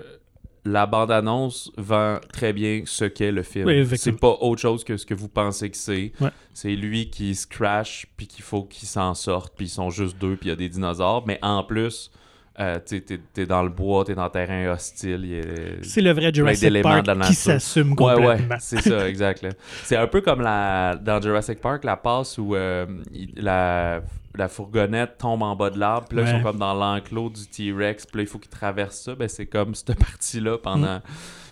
[0.67, 3.67] la bande-annonce vend très bien ce qu'est le film.
[3.67, 6.13] Oui, c'est pas autre chose que ce que vous pensez que c'est.
[6.21, 6.31] Ouais.
[6.55, 10.17] C'est lui qui se crash, puis qu'il faut qu'il s'en sorte, puis ils sont juste
[10.19, 11.25] deux, puis il y a des dinosaures.
[11.27, 12.11] Mais en plus,
[12.61, 15.43] euh, t'es, t'es dans le bois, t'es dans le terrain hostile.
[15.83, 18.27] C'est le vrai Jurassic Park de qui s'assume complètement.
[18.29, 19.45] ouais, c'est ça, exact.
[19.83, 22.87] C'est un peu comme la, dans Jurassic Park, la passe où euh,
[23.37, 24.01] la,
[24.35, 27.47] la fourgonnette tombe en bas de l'arbre, puis là, ils sont comme dans l'enclos du
[27.47, 29.15] T-Rex, puis là, il faut qu'ils traversent ça.
[29.15, 31.03] Ben, c'est comme cette partie-là pendant, Mm.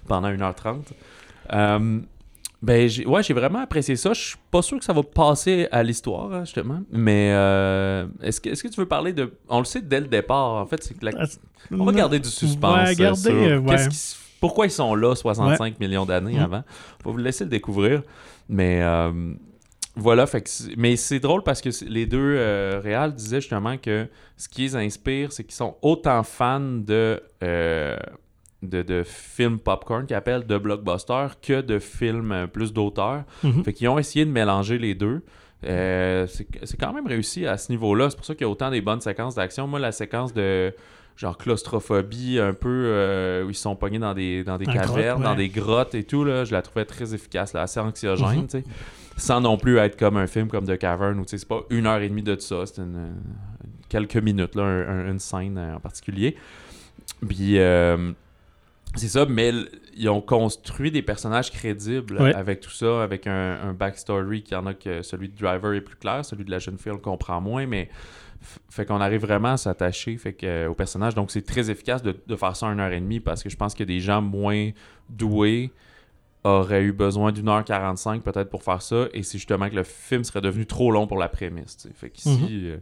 [0.09, 0.83] pendant 1h30.
[1.53, 2.01] Euh,
[2.61, 4.12] ben, j'ai, ouais, j'ai vraiment apprécié ça.
[4.12, 6.80] Je suis pas sûr que ça va passer à l'histoire, hein, justement.
[6.93, 9.33] Mais euh, est-ce, que, est-ce que tu veux parler de.
[9.49, 11.12] On le sait dès le départ, en fait, c'est que la-
[11.72, 12.76] on va garder du suspense.
[12.89, 13.70] Ouais, euh, garder, sur euh, ouais.
[13.70, 16.43] qu'est-ce qui s- pourquoi ils sont là 65 millions d'années Mm.
[16.43, 16.62] avant.
[17.05, 18.03] On va vous laisser le découvrir.
[18.49, 19.35] Mais euh,
[19.95, 23.76] voilà, fait que c'est- mais c'est drôle parce que les deux euh, réals disaient justement
[23.76, 27.97] que ce qui les inspire, c'est qu'ils sont autant fans de, euh,
[28.62, 33.24] de, de films popcorn qu'ils appellent de blockbuster que de films euh, plus d'auteur.
[33.43, 33.64] Mhm.
[33.64, 35.22] Fait qu'ils ont essayé de mélanger les deux.
[35.64, 38.11] Euh, c'est quand même réussi à ce niveau-là.
[38.11, 39.66] C'est pour ça qu'il y a autant des bonnes séquences d'action.
[39.68, 40.74] Moi, la séquence de
[41.16, 45.22] genre claustrophobie, un peu euh, où ils sont pognés dans des, dans des cavernes, grotte,
[45.22, 48.59] dans des grottes et tout, là, je la trouvais très efficace, là, assez anxiogène, tu
[48.59, 48.64] sais.
[49.17, 51.63] Sans non plus être comme un film comme The Cavern où tu sais, c'est pas
[51.71, 53.15] une heure et demie de ça, c'est une,
[53.89, 56.37] quelques minutes, là, un- un- une scène en particulier.
[57.29, 57.59] Puis.
[57.59, 58.13] euh,
[58.95, 59.53] c'est ça, mais
[59.97, 62.35] ils ont construit des personnages crédibles Ouais.
[62.35, 65.81] avec tout ça, avec un, un backstory qui en a que celui de Driver est
[65.81, 67.89] plus clair, celui de la jeune fille on le comprend moins, mais
[68.69, 71.15] fait qu'on arrive vraiment à s'attacher fait que, euh, au personnage.
[71.15, 73.49] Donc c'est très efficace de, de faire ça en une heure et demie parce que
[73.49, 74.73] je pense que des gens moins
[75.09, 75.71] doués
[76.45, 79.84] auraient eu besoin d'une heure 45 peut-être pour faire ça, et c'est justement que le
[79.84, 81.76] film serait devenu trop long pour la prémisse.
[81.76, 81.95] tu sais.
[81.95, 82.49] Fait qu'ici, Mhm.
[82.51, 82.76] euh,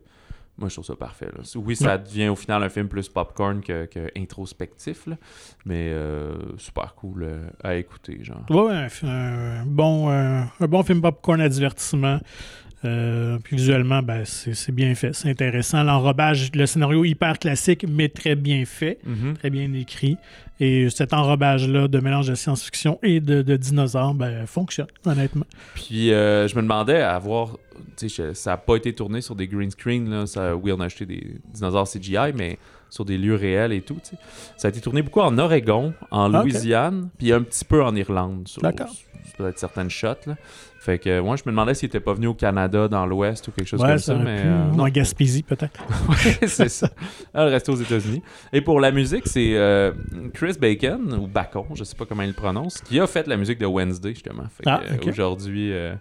[0.59, 1.27] moi je trouve ça parfait.
[1.27, 1.43] là.
[1.57, 5.17] Oui, ça devient au final un film plus popcorn que, que introspectif, là,
[5.67, 8.19] mais euh, super cool euh, à écouter.
[8.25, 8.45] Genre.
[8.51, 12.19] Ouais, un, bon, un bon film popcorn à divertissement.
[12.85, 15.83] Euh, puis visuellement, ben, c'est bien fait, c'est intéressant.
[15.83, 19.35] L'enrobage, le scénario hyper classique, mais très bien fait, Mhm.
[19.37, 20.17] très bien écrit.
[20.61, 25.47] Et cet enrobage-là de mélange de science-fiction et de, de dinosaures ben, fonctionne, honnêtement.
[25.75, 27.59] Puis euh, je me demandais à voir,
[28.01, 30.87] je- ça n'a pas été tourné sur des green screen, là, ça, oui on a
[30.87, 32.59] acheté des dinosaures CGI, mais
[32.91, 33.99] sur des lieux réels et tout.
[34.57, 36.43] Ça a été tourné beaucoup en Oregon, en Ah.
[36.43, 38.95] Louisiane, puis un petit peu en Irlande, D'accord.
[39.37, 40.37] Peut-être certaines shots, là.
[40.81, 43.51] Fait que moi je me demandais s'il était pas venu au Canada, dans l'Ouest ou
[43.53, 44.43] quelque chose ouais, comme ça ça, mais...
[44.43, 44.49] pu.
[44.49, 45.79] euh, Gaspésie, peut-être.
[46.09, 46.89] Ouais, c'est ça.
[47.35, 48.23] Elle reste aux États-Unis.
[48.53, 49.93] Et pour la musique, c'est euh,
[50.33, 53.37] Chris Bacon, ou Bacon, je sais pas comment il le prononce, qui a fait la
[53.37, 54.45] musique de Wednesday, justement.
[54.57, 54.81] Fait Ah.
[55.07, 55.95] Aujourd'hui, euh,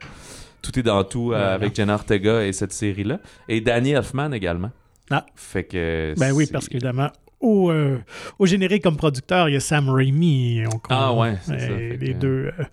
[0.62, 1.54] tout est dans tout euh, Voilà.
[1.54, 3.20] avec Jenna Ortega et cette série-là.
[3.50, 4.72] Et Danny Elfman également.
[5.12, 5.26] Ah.
[5.36, 6.14] Fait que.
[6.18, 7.10] Ben oui, parce qu'évidemment,
[7.42, 7.98] au, euh,
[8.38, 10.64] au générique comme producteur, il y a Sam Raimi.
[10.68, 12.64] On- Ah ouais, c'est ça, et Les que- deux euh,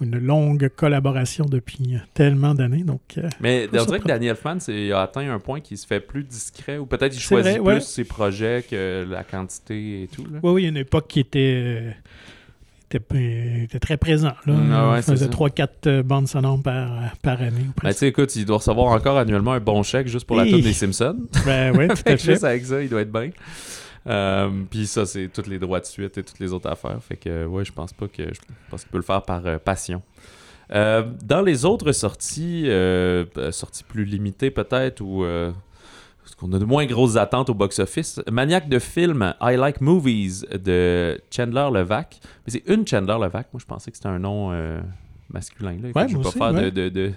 [0.00, 2.84] ont une longue collaboration depuis tellement d'années.
[2.84, 6.00] Donc, euh, Mais on dirait que c'est- il a atteint un point qui se fait
[6.00, 7.74] plus discret, ou peut-être il choisit vrai, ouais.
[7.76, 10.22] plus ses projets que la quantité et tout.
[10.24, 10.38] Là.
[10.42, 11.90] Oui, oui, il y a une époque qui était, euh,
[12.92, 14.34] était, était très présent.
[14.46, 14.54] Là.
[14.72, 15.30] Ah ouais, faisait ça.
[15.30, 16.88] 3-4 bandes sonores par,
[17.22, 17.66] par année.
[17.82, 20.44] Ben, tu sais, écoute, il doit recevoir encore annuellement un bon chèque juste pour la
[20.46, 21.18] tune des Simpsons.
[21.44, 22.32] Ben oui, tout à que fait.
[22.32, 23.30] juste avec ça, il doit être bien.
[24.06, 27.02] Euh, Puis ça, c'est tous les droits de suite et toutes les autres affaires.
[27.02, 28.22] Fait que, ouais, je pense pas que.
[28.22, 28.40] Je
[28.70, 30.02] pense qu'il peut le faire par euh, passion.
[30.72, 32.68] Euh, dans les autres sorties,
[33.50, 35.24] sorties plus limitées peut-être, ou
[36.22, 40.46] parce qu'on a de moins grosses attentes au box-office, Maniaque de film I Like Movies
[40.52, 42.18] de Chandler Levac.
[42.46, 43.48] Mais c'est une Chandler Levac.
[43.52, 44.52] Moi, je pensais que c'était un nom
[45.34, 45.76] masculin.
[45.82, 45.88] Là.
[45.94, 46.70] Ouais, je veux moi pas aussi, faire de- ouais.
[46.70, 47.12] de, de,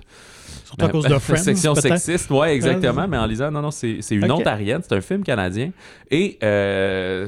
[0.66, 1.38] Surtout à cause de Friends.
[1.38, 3.08] section sexiste, ouais, exactement.
[3.08, 4.40] Mais en lisant, non, non, c'est une Ok.
[4.40, 5.72] ontarienne, c'est un film canadien.
[6.12, 7.28] Et euh,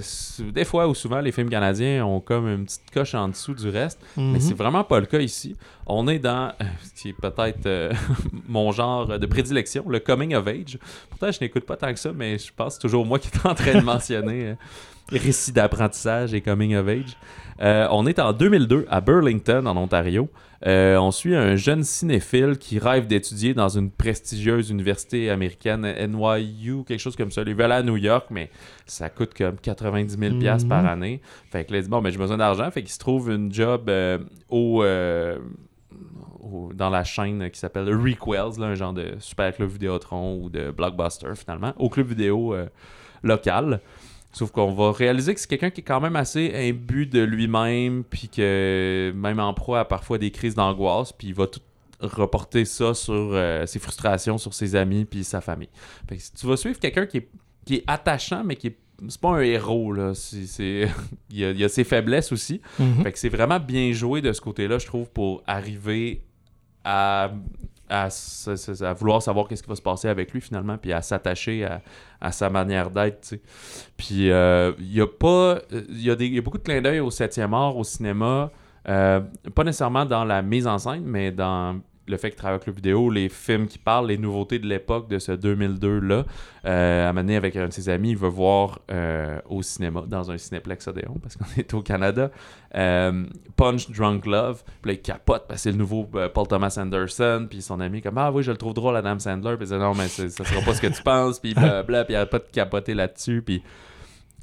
[0.54, 3.70] des fois ou souvent, les films canadiens ont comme une petite coche en dessous du
[3.70, 4.00] reste.
[4.18, 4.40] Mais Mhm.
[4.42, 5.56] c'est vraiment pas le cas ici.
[5.86, 7.94] On est dans euh, ce qui est peut-être euh,
[8.48, 10.78] mon genre de prédilection, le coming of age.
[11.10, 13.30] Pourtant, je n'écoute pas tant que ça, mais je pense que c'est toujours moi qui
[13.30, 14.56] est en train de mentionner euh,
[15.12, 17.16] récit d'apprentissage et coming of age.
[17.62, 20.30] Euh, on est en 2002 à Burlington, en Ontario.
[20.66, 26.84] Euh, on suit un jeune cinéphile qui rêve d'étudier dans une prestigieuse université américaine, NYU,
[26.86, 27.44] quelque chose comme ça.
[27.46, 28.50] Il veut aller à New York, mais
[28.86, 30.70] ça coûte comme 90 000 piastres Mhm.
[30.70, 31.22] par année.
[31.50, 32.70] Fait que là, il dit, bon, ben, j'ai besoin d'argent.
[32.72, 34.18] Fait qu'il se trouve une job euh,
[34.50, 35.38] au, euh,
[36.42, 40.50] au- dans la chaîne qui s'appelle Requels, là, un genre de super club Vidéotron ou
[40.50, 42.56] de Blockbuster, finalement, au club vidéo
[43.24, 43.82] local.
[44.32, 48.04] Sauf qu'on va réaliser que c'est quelqu'un qui est quand même assez imbu de lui-même,
[48.04, 51.62] puis que même en proie à parfois des crises d'angoisse, puis il va tout
[52.00, 55.70] reporter ça sur euh, ses frustrations, sur ses amis, puis sa famille.
[56.08, 57.30] Fait que tu vas suivre quelqu'un qui est,
[57.66, 58.78] qui est attachant, mais qui est
[59.08, 60.90] c'est pas un héros là, il,
[61.32, 62.62] y a, il y a ses faiblesses aussi.
[62.80, 63.04] Mhm.
[63.04, 66.22] Fait que c'est vraiment bien joué de ce côté-là, je trouve, pour arriver
[66.84, 67.32] à,
[67.90, 68.10] à,
[68.94, 71.82] vouloir savoir qu'est-ce qui va se passer avec lui finalement, puis à s'attacher à,
[72.22, 73.36] à sa manière d'être.
[73.98, 77.10] Puis euh, il y a pas, il y, y a beaucoup de clins d'œil au
[77.10, 78.52] 7e art, au cinéma,
[78.88, 79.20] euh,
[79.54, 81.80] pas nécessairement dans la mise en scène, mais dans
[82.10, 85.08] le fait qu'il travaille avec le vidéo, les films qui parlent, les nouveautés de l'époque
[85.10, 86.26] de ce 2002-là.
[86.66, 90.30] Euh, à mener avec un de ses amis, il veut voir euh, au cinéma, dans
[90.30, 92.32] un cinéplex Odéon, parce qu'on est au Canada,
[92.76, 94.64] euh, Punch Drunk Love.
[94.82, 97.48] Puis là, il capote parce que c'est le nouveau euh, Paul Thomas Anderson.
[97.50, 99.56] Puis son ami, comme Ah oui, je le trouve drôle, Adam Sandler.
[99.56, 101.40] Puis il dit Non, mais ça sera pas ce que tu penses.
[101.40, 102.06] Puis blablabla.
[102.06, 103.42] Puis il arrête pas de capoter là-dessus.
[103.42, 103.64] Puis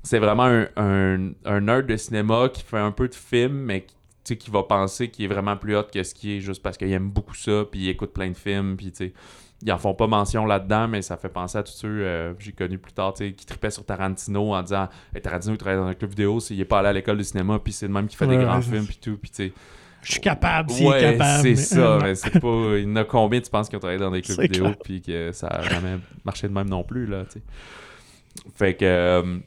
[0.06, 3.95] c'est vraiment un, un, nerd de cinéma qui fait un peu de film, mais qui,
[4.28, 6.76] sais, qui va penser qu'il est vraiment plus hot que ce qu'il est juste parce
[6.76, 7.64] qu'il aime beaucoup ça.
[7.70, 8.76] Puis il écoute plein de films.
[8.76, 9.12] Puis tu sais.
[9.62, 12.42] Ils en font pas mention là-dedans, mais ça fait penser à tous ceux euh, que
[12.44, 15.86] j'ai connus plus tard, qui tripaient sur Tarantino en disant hey, Tarantino il travaille dans
[15.86, 17.92] un club vidéo, c'est- il est pas allé à l'école de cinéma, puis c'est le
[17.94, 19.52] même qui fait des grands ouais, films, puis tout, puis tu sais.
[20.02, 21.42] Je suis capable, s'il Ouais, est capable.
[21.42, 22.76] c'est ça, euh, mais c'est pas.
[22.76, 25.00] Il y en a combien, tu penses, qui ont travaillé dans des clubs vidéo, puis
[25.00, 27.42] que ça a jamais marché de même non plus, là, tu sais.
[28.54, 28.84] Fait que.
[28.84, 29.38] euh,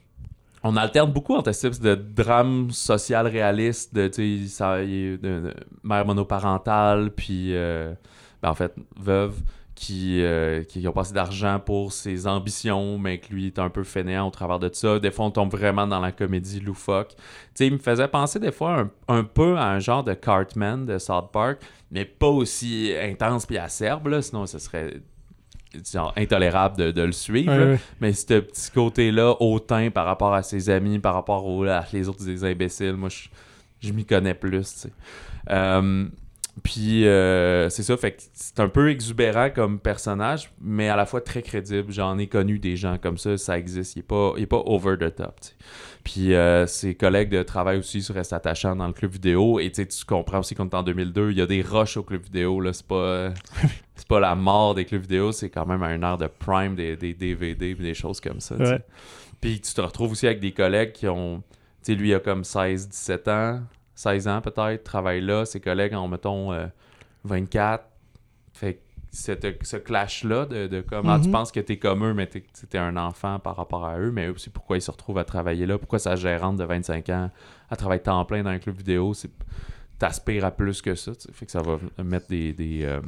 [0.64, 5.54] on alterne beaucoup entre ce type de drame social réaliste, de,
[5.84, 7.94] mère monoparentale, puis, euh,
[8.42, 9.42] ben, en fait, veuve,
[9.80, 13.70] qui, euh, qui ont pas assez d'argent pour ses ambitions, mais que lui est un
[13.70, 15.00] peu fainéant au travers de ça.
[15.00, 17.16] Des fois, on tombe vraiment dans la comédie loufoque.
[17.56, 20.86] Tu il me faisait penser des fois un, un peu à un genre de Cartman
[20.86, 25.02] de South Park, mais pas aussi intense puis acerbe, là, sinon ce serait
[25.92, 27.52] genre, intolérable de, de le suivre.
[27.52, 27.80] Ouais, ouais.
[28.02, 32.24] Mais ce petit côté-là, hautain par rapport à ses amis, par rapport aux, les autres
[32.24, 33.30] des imbéciles, moi, je,
[33.82, 34.88] je m'y connais plus.
[35.50, 36.08] Euh,
[36.64, 41.06] puis, euh, c'est ça, fait que c'est un peu exubérant comme personnage, mais à la
[41.06, 41.92] fois très crédible.
[41.92, 43.96] J'en ai connu des gens comme ça, ça existe.
[43.96, 45.36] Il est pas, il est pas over the top.
[46.04, 49.60] Puis, euh, ses collègues de travail aussi se restent attachants dans le club vidéo.
[49.60, 52.24] Et tu comprends aussi qu'on est en 2002, il y a des rushs au club
[52.24, 52.74] vidéo, là.
[52.74, 53.30] C'est pas,
[54.10, 57.14] pas la mort des clubs vidéo, c'est quand même un art de prime des, des
[57.14, 58.56] DVD et des choses comme ça.
[58.56, 58.82] Ouais.
[59.40, 61.42] Puis tu te retrouves aussi avec des collègues qui ont.
[61.84, 63.62] Tu sais, lui, il a comme 16, 17 ans,
[63.96, 65.46] 16 ans peut-être, travaille là.
[65.46, 66.66] Ses collègues ont, mettons, euh,
[67.24, 67.86] 24.
[68.54, 68.80] Fait que
[69.12, 71.32] cette- ce clash-là de, de comme, ah, tu Mhm.
[71.34, 74.28] penses que t'es comme eux, mais t'es t'es un enfant par rapport à eux, mais
[74.28, 77.32] aussi pourquoi ils se retrouvent à travailler là, pourquoi sa gérante de 25 ans,
[77.72, 79.32] elle travaille temps plein dans un club vidéo, c'est
[80.00, 83.00] t'aspires à plus que ça, fait que ça va mettre des, des, euh,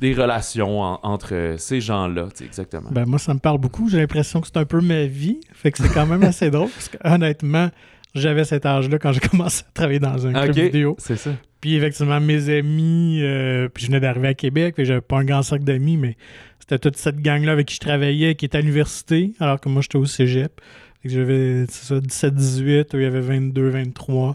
[0.00, 2.90] des relations en- entre ces gens-là, exactement.
[2.90, 3.88] Ben, moi, ça me parle beaucoup.
[3.88, 5.40] J'ai l'impression que c'est un peu ma vie.
[5.52, 6.70] Fait que c'est quand même assez drôle.
[6.70, 7.70] Parce que, honnêtement,
[8.14, 10.96] j'avais cet âge-là quand j'ai commencé à travailler dans un club Ok, vidéo.
[10.98, 11.30] c'est ça.
[11.60, 15.42] Puis, effectivement, mes amis, euh, puis je venais d'arriver à Québec, j'avais pas un grand
[15.42, 16.16] cercle d'amis, mais
[16.58, 19.80] c'était toute cette gang-là avec qui je travaillais, qui était à l'université, alors que moi,
[19.82, 20.60] j'étais au cégep.
[21.04, 24.34] J'avais, c'est ça, 17-18, eux, il y avait 22-23.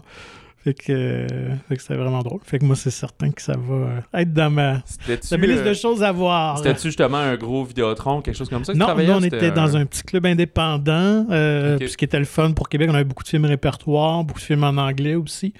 [0.68, 1.26] Fait que, euh,
[1.68, 2.40] fait que c'était vraiment drôle.
[2.44, 5.68] Fait que moi, c'est certain que ça va euh, être dans ma, ma liste euh,
[5.68, 6.58] de choses à voir.
[6.58, 9.08] C'était-tu justement un gros Vidéotron, quelque chose comme ça que tu Non, travaillais?
[9.08, 12.52] nous, on était dans un petit club indépendant, euh, puis ce qui était le fun
[12.52, 12.90] pour Québec.
[12.90, 15.54] On avait beaucoup de films répertoires, beaucoup de films en anglais aussi.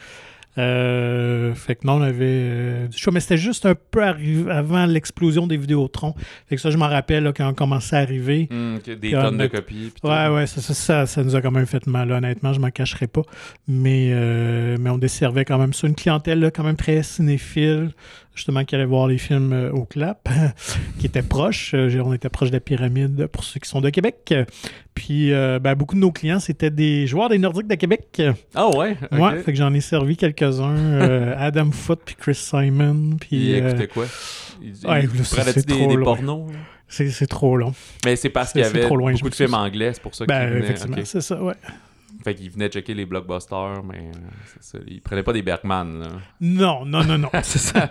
[0.58, 4.86] Euh, fait que non, on avait euh, du choix, mais c'était juste un peu avant
[4.86, 6.14] l'explosion des Vidéotrons.
[6.48, 8.48] Fait que ça, je m'en rappelle là, quand on commençait à arriver.
[8.50, 9.92] Ok, des Puis, tonnes de copies.
[10.02, 12.60] Ouais, ouais, ça, ça, ça, ça nous a quand même fait mal, là, honnêtement, je
[12.60, 13.22] m'en cacherai pas.
[13.68, 17.92] Mais, euh, mais on desservait quand même ça, une clientèle là, quand même très cinéphile.
[18.38, 20.28] Justement, qui allait voir les films euh, au CLAP,
[20.98, 21.72] qui était proche.
[21.74, 24.34] Euh, on était proche de la pyramide pour ceux qui sont de Québec.
[24.94, 28.22] Puis, euh, ben, beaucoup de nos clients, c'était des joueurs des Nordiques de Québec.
[28.54, 28.96] Ah ouais?
[29.12, 29.18] ok.
[29.18, 31.34] Ouais, fait que j'en ai servi quelques-uns.
[31.38, 33.16] Adam Foote, puis Chris Simon.
[33.20, 34.06] Puis, Il écoutait quoi?
[34.62, 36.50] Il, ouais, il c'est des, des pornos?
[36.88, 37.74] c'est trop long.
[38.04, 40.24] Mais c'est parce qu'il y avait trop loin, beaucoup de films anglais, c'est pour ça
[40.24, 41.54] qu'il Ben, effectivement, c'est ça, ouais.
[42.24, 44.18] Fait qu'il venait checker les blockbusters, mais euh,
[44.60, 44.78] ça.
[44.88, 46.06] Il prenait pas des Bergman, là.
[46.40, 47.90] Non, non, non, non, c'est ça.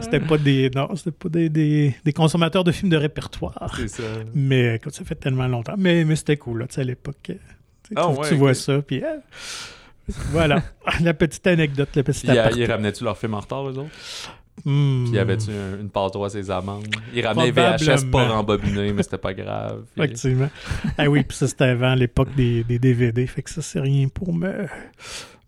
[0.00, 3.74] c'était pas des, non, c'était pas des, des, des consommateurs de films de répertoire.
[3.76, 4.02] C'est ça.
[4.34, 5.74] Mais écoute, ça fait tellement longtemps.
[5.78, 7.30] Mais, mais c'était cool, là, tu sais, à l'époque.
[7.30, 7.34] euh,
[7.96, 9.16] Ah ouais, tu vois ça, puis euh,
[10.30, 10.62] voilà.
[11.00, 12.60] La petite anecdote, le petit Il, aparté.
[12.60, 13.90] il ramenait-tu leur film en retard, eux autres?
[14.64, 15.04] Hmm.
[15.04, 16.86] Puis y avait-tu un- une pâteau à ses amendes?
[17.12, 19.82] Il ramenait VHS pas rembobiné, mais c'était pas grave.
[19.94, 20.48] Puis- Effectivement.
[20.96, 23.26] ah oui, puis ça, c'était avant l'époque des, des DVD.
[23.26, 24.66] Fait que ça, c'est rien pour me,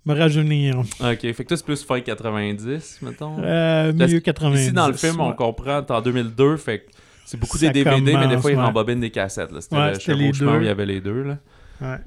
[0.05, 0.81] me rajeunir.
[1.01, 3.37] Ok, fait que toi, c'est plus fin 90, mettons?
[3.39, 4.61] Euh, milieu que 90.
[4.65, 6.91] Ici, dans le film, on comprend, t'es en 2002, fait que
[7.25, 8.63] c'est beaucoup Ça des DVD, mais des fois, ils ouais.
[8.65, 9.51] rembobinent des cassettes.
[9.61, 10.47] C'était Ouais, le les deux.
[10.47, 11.23] où il y avait les deux.
[11.23, 11.39] Là.
[11.81, 11.99] Ouais.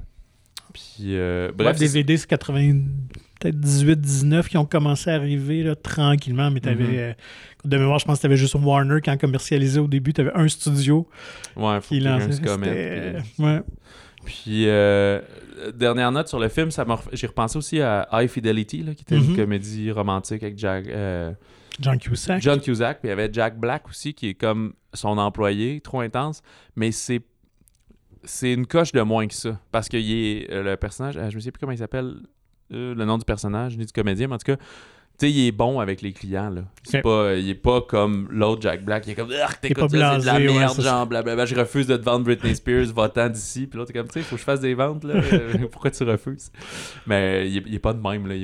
[0.72, 2.74] Puis, euh, Bref, c'est- DVD, c'est 80,
[3.40, 6.94] peut-être 18, 19 qui ont commencé à arriver là, tranquillement, mais t'avais, Mhm.
[6.96, 7.12] euh,
[7.64, 10.48] de mémoire, je pense que t'avais juste Warner qui en commercialisait au début, t'avais un
[10.48, 11.06] studio
[11.56, 12.40] ouais, qui lançait.
[12.40, 13.60] puis- Ouais.
[14.24, 15.20] Puis, euh,
[15.74, 19.16] dernière note sur le film, ça j'ai repensé aussi à High Fidelity, là, qui était
[19.16, 19.36] une Mhm.
[19.36, 21.32] comédie romantique avec Jack, euh,
[21.80, 22.42] John Cusack.
[22.42, 23.00] John Cusack.
[23.00, 26.42] Puis il y avait Jack Black aussi, qui est comme son employé, trop intense.
[26.76, 27.22] Mais c'est
[28.24, 29.58] c'est une coche de moins que ça.
[29.72, 32.16] Parce que il est, euh, le personnage, euh, je me sais plus comment il s'appelle,
[32.72, 34.62] euh, le nom du personnage, ni du comédien, mais en tout cas,
[35.26, 36.50] sais, il est bon avec les clients.
[36.50, 36.62] Là.
[36.82, 37.04] C'est Ok.
[37.04, 40.20] pas, il est pas comme l'autre Jack Black, il est comme, ah, t'écoutes ça, c'est
[40.20, 40.82] de la ouais, merde, ça.
[40.82, 43.66] genre, blablabla, je refuse de te vendre Britney Spears, va-t'en d'ici.
[43.66, 45.20] Puis l'autre est comme, tu sais, il faut que je fasse des ventes, là.
[45.70, 46.50] Pourquoi tu refuses?
[47.06, 48.34] Mais il est, il est pas de même, là.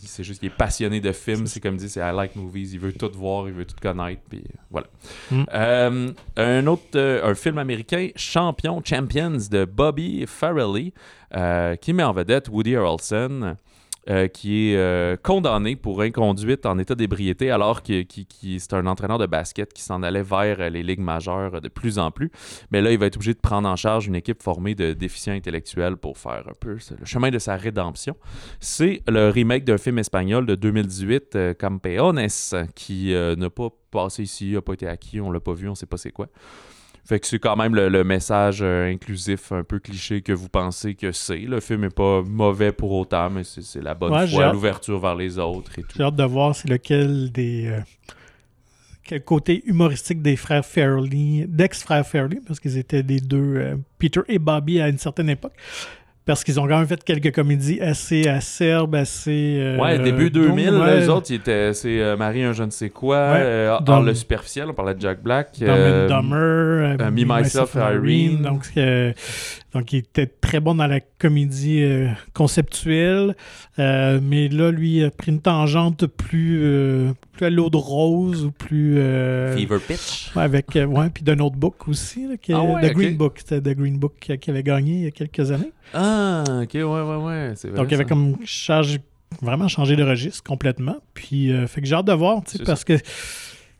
[0.00, 2.80] C'est juste qu'il est passionné de films, c'est comme dit, c'est I like movies, il
[2.80, 4.86] veut tout voir, il veut tout connaître, puis voilà.
[5.30, 5.42] Mm.
[5.54, 10.92] Euh, un autre, euh, un film américain, Champion, Champions, de Bobby Farrelly,
[11.36, 13.56] euh, qui met en vedette Woody Harrelson.
[14.10, 18.72] Euh, qui est euh, condamné pour inconduite en état d'ébriété alors que qui, qui- c'est
[18.74, 22.10] un entraîneur de basket qui s'en allait vers euh, les ligues majeures de plus en
[22.10, 22.30] plus.
[22.70, 25.34] Mais là, il va être obligé de prendre en charge une équipe formée de déficients
[25.34, 28.16] intellectuels pour faire un peu le chemin de sa rédemption.
[28.60, 32.26] C'est le remake d'un film espagnol de 2018, euh, Campeones,
[32.74, 35.86] qui n'a pas passé ici, n'a pas été acquis, on l'a pas vu, on sait
[35.86, 36.28] pas c'est quoi.
[37.08, 40.50] Fait que c'est quand même le, le message euh, inclusif un peu cliché que vous
[40.50, 41.38] pensez que c'est.
[41.38, 45.14] Le film est pas mauvais pour autant, mais c'est la bonne Ouais, foi, l'ouverture vers
[45.14, 45.96] les autres et tout.
[45.96, 47.66] J'ai hâte de voir c'est lequel des.
[47.68, 47.80] euh,
[49.04, 54.20] quel côté humoristique des frères Fairley, d'ex-frères Fairley, parce qu'ils étaient les deux, euh, Peter
[54.28, 55.54] et Bobby, à une certaine époque.
[56.28, 59.56] Parce qu'ils ont quand même fait quelques comédies assez acerbes, assez.
[59.60, 62.52] euh, Ouais, début donc, 2000, ouais, là, eux autres, ils étaient, c'est euh, Marie, un
[62.52, 63.38] je ne sais quoi, Ouais.
[63.40, 65.52] euh, Hors Dumb- le superficiel, on parlait de Jack Black.
[65.58, 68.42] Dumb and Dumber, Me, Myself and Irene.
[68.42, 68.66] Donc,
[69.78, 73.36] donc, il était très bon dans la comédie euh, conceptuelle.
[73.78, 78.44] Euh, mais là, lui, a pris une tangente plus, euh, plus à l'eau de rose
[78.44, 78.94] ou plus.
[78.94, 80.32] Fever Pitch.
[80.34, 82.26] ouais, avec, ouais, puis d'un autre book aussi.
[82.26, 82.92] Là, qui est- Ah ouais, The.
[82.92, 83.34] Green Book.
[83.38, 85.70] C'était The Green Book qui, avait gagné il y a quelques années.
[85.94, 87.54] Ah, ok, ouais, ouais, ouais.
[87.54, 88.04] Vrai, donc, il avait ça.
[88.04, 88.36] comme
[89.40, 90.96] vraiment changé de registre complètement.
[91.14, 92.94] Puis, fait que j'ai hâte de voir, tu sais, parce que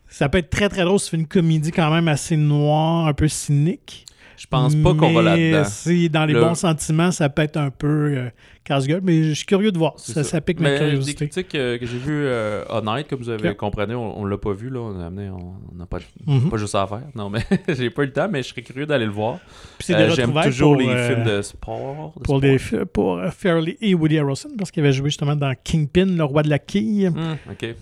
[0.09, 1.01] ça peut être très, très drôle.
[1.01, 4.07] C'est une comédie quand même assez noire, un peu cynique.
[4.39, 5.64] Je pense pas qu'on va là-dedans.
[5.64, 8.28] Si dans les Le- bons sentiments, ça peut être un peu euh,
[8.62, 9.95] casse-gueule, mais je suis curieux de voir.
[9.99, 11.26] Ça, ça pique ma Mais des curiosité.
[11.28, 13.57] critiques euh, que j'ai vues euh, honnêtes, comme vous avez Ok.
[13.57, 14.78] compris, on, on l'a pas vu, là.
[14.80, 16.51] On a amené, on on n'a pas, Mhm.
[16.51, 17.03] pas juste ça à faire.
[17.16, 19.39] Non, mais j'ai pas eu le temps, mais je serais curieux d'aller le voir.
[19.91, 22.12] Euh, J'aime toujours pour, les films de sport.
[22.16, 22.41] de pour, sport.
[22.41, 22.59] des
[22.93, 26.49] pour Fairley et Woody Harrelson, parce qu'il avait joué justement dans Kingpin, le roi de
[26.51, 27.11] la quille.
[27.51, 27.74] Ok.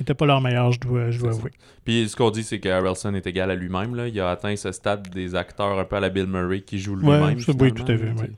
[0.00, 1.50] N'était pas leur meilleur, je dois, je dois avouer.
[1.84, 3.94] Puis ce qu'on dit, c'est que Harrelson est égal à lui-même.
[3.94, 4.08] là.
[4.08, 6.96] Il a atteint ce stade des acteurs un peu à la Bill Murray qui joue
[6.96, 7.36] lui-même.
[7.58, 8.30] oui, tout à fait.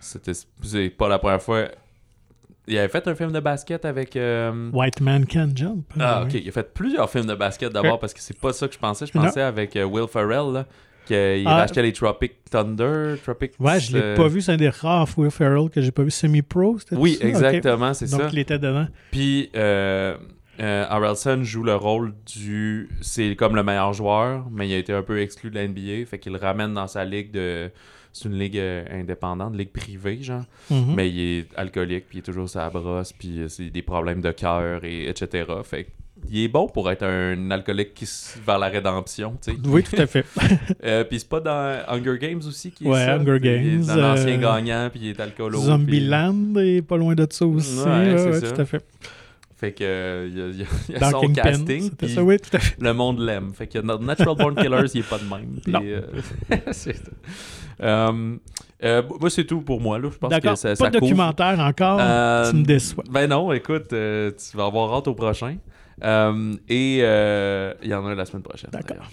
[0.00, 0.32] C'était
[0.62, 1.66] c'est pas la première fois.
[2.70, 4.14] Il avait fait un film de basket avec.
[4.14, 5.90] euh, White Man Can Jump.
[5.98, 6.34] Ah, ok.
[6.34, 8.78] Il a fait plusieurs films de basket d'abord parce que c'est pas ça que je
[8.78, 9.06] pensais.
[9.06, 9.24] Je Non.
[9.24, 10.66] pensais avec euh, Will Ferrell, là,
[11.06, 11.56] qu'il Ah.
[11.56, 13.14] rachetait les Tropic Thunder.
[13.24, 14.42] Tropic, Ouais, je l'ai euh, pas vu.
[14.42, 16.78] C'est un des rares Will Ferrell que j'ai pas vu semi-pro.
[16.78, 18.28] c'était Oui, exactement, c'est Donc, ça.
[18.32, 18.86] il était dedans.
[19.10, 20.16] Puis euh,
[20.60, 22.88] euh, Harrelson joue le rôle du.
[23.00, 26.06] C'est comme le meilleur joueur, mais il a été un peu exclu de la NBA.
[26.06, 27.70] Fait qu'il le ramène dans sa ligue de.
[28.12, 30.42] C'est une ligue euh, indépendante, ligue privée, genre.
[30.70, 30.94] Mhm.
[30.96, 34.20] Mais il est alcoolique, puis il est toujours sa brosse, puis euh, c'est des problèmes
[34.20, 35.44] de cœur, et etc.
[35.62, 35.90] Fait que
[36.28, 38.08] il est bon pour être un alcoolique qui
[38.44, 39.58] vers la rédemption, tu sais.
[39.66, 40.24] Oui, tout à fait.
[40.84, 43.14] Euh, puis c'est pas dans Hunger Games aussi qui est Ouais, ça?
[43.16, 45.58] Hunger Il est Games, Dans l'ancien euh, gagnant, puis il est alcoolo.
[45.58, 47.78] puis- Zombieland est pas loin de ça aussi.
[47.80, 48.84] Ouais, tout à fait.
[49.58, 51.90] Fait que euh, il y a, il y a- y a son Kingpin, casting.
[51.90, 52.76] puis ça, oui, tout à fait.
[52.80, 53.52] le monde l'aime.
[53.52, 55.58] Fait que notre Natural Born Killers, il est pas de même.
[55.66, 55.80] Non.
[55.84, 56.02] euh.
[57.80, 58.36] Euh,
[58.82, 59.98] euh, moi, c'est tout pour moi.
[60.00, 60.08] Là.
[60.12, 61.10] Je pense que ça, pas ça de couvre.
[61.10, 63.04] documentaire encore, Euh, tu me déçois.
[63.08, 65.56] Ben non, écoute, euh, tu vas avoir hâte au prochain.
[66.02, 68.70] Euh, et euh, il y en a la semaine prochaine.
[68.72, 69.08] D'accord.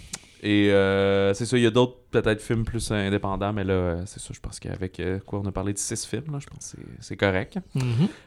[0.48, 4.02] Et euh, c'est ça, il y a d'autres peut-être films plus indépendants, mais là, euh,
[4.06, 6.46] c'est ça, je pense qu'avec euh, quoi on a parlé de six films, là, je
[6.46, 7.58] pense que c'est- correct.
[7.74, 7.84] Mhm.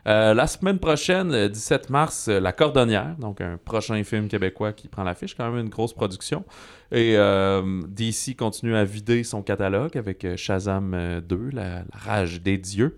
[0.09, 4.89] Euh, la semaine prochaine, le 17 mars, La Cordonnière, donc un prochain film québécois qui
[4.89, 6.45] prend l'affiche, quand même une grosse production.
[6.91, 12.43] Et euh, DC continue à vider son catalogue avec Shazam euh, 2, la, la rage
[12.43, 12.97] des dieux.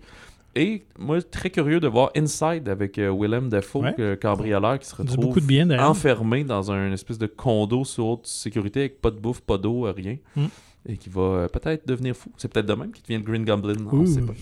[0.55, 3.95] Et moi, très curieux de voir Inside avec euh, Willem Dafoe, Ouais.
[3.99, 8.01] euh, cambrioleur qui se On retrouve de bien enfermé dans un espèce de condo sous
[8.03, 10.17] haute sécurité avec pas de bouffe, pas d'eau, euh, rien.
[10.35, 10.45] Mm.
[10.89, 12.31] Et qui va euh, peut-être devenir fou.
[12.37, 14.01] C'est peut-être de même qu'il devient le Green Goblin, on Ouh.
[14.01, 14.33] ne sait pas.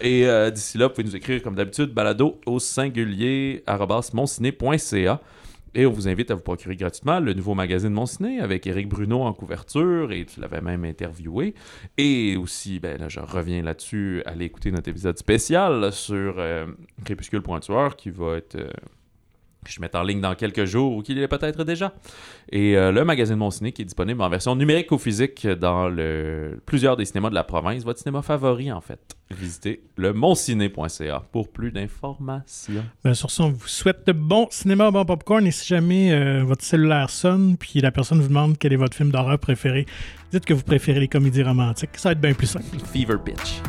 [0.00, 3.62] Et euh, d'ici là, vous pouvez nous écrire comme d'habitude, balado au singulier.
[5.74, 8.88] Et on vous invite à vous procurer gratuitement le nouveau magazine Mon Ciné avec Éric
[8.88, 11.54] Bruno en couverture et tu l'avais même interviewé.
[11.98, 16.66] Et aussi, ben je reviens là-dessus, allez écouter notre épisode spécial sur euh,
[17.04, 17.42] Crépuscule
[17.96, 18.54] qui va être.
[18.56, 18.68] euh,
[19.64, 21.92] que je mets en ligne dans quelques jours ou qu'il est peut-être déjà.
[22.50, 25.88] Et euh, le magazine Mon Ciné qui est disponible en version numérique ou physique dans
[25.88, 27.84] le, plusieurs des cinémas de la province.
[27.84, 29.16] Votre cinéma favori, en fait.
[29.30, 32.84] Visitez le monciné.ca pour plus d'informations.
[33.02, 35.46] Ben, sur ce, on vous souhaite de bon cinéma, bon popcorn.
[35.46, 38.96] Et si jamais euh, votre cellulaire sonne, puis la personne vous demande quel est votre
[38.96, 39.86] film d'horreur préféré,
[40.30, 41.90] dites que vous préférez les comédies romantiques.
[41.94, 42.66] Ça va être bien plus simple.
[42.92, 43.60] Fever Pitch.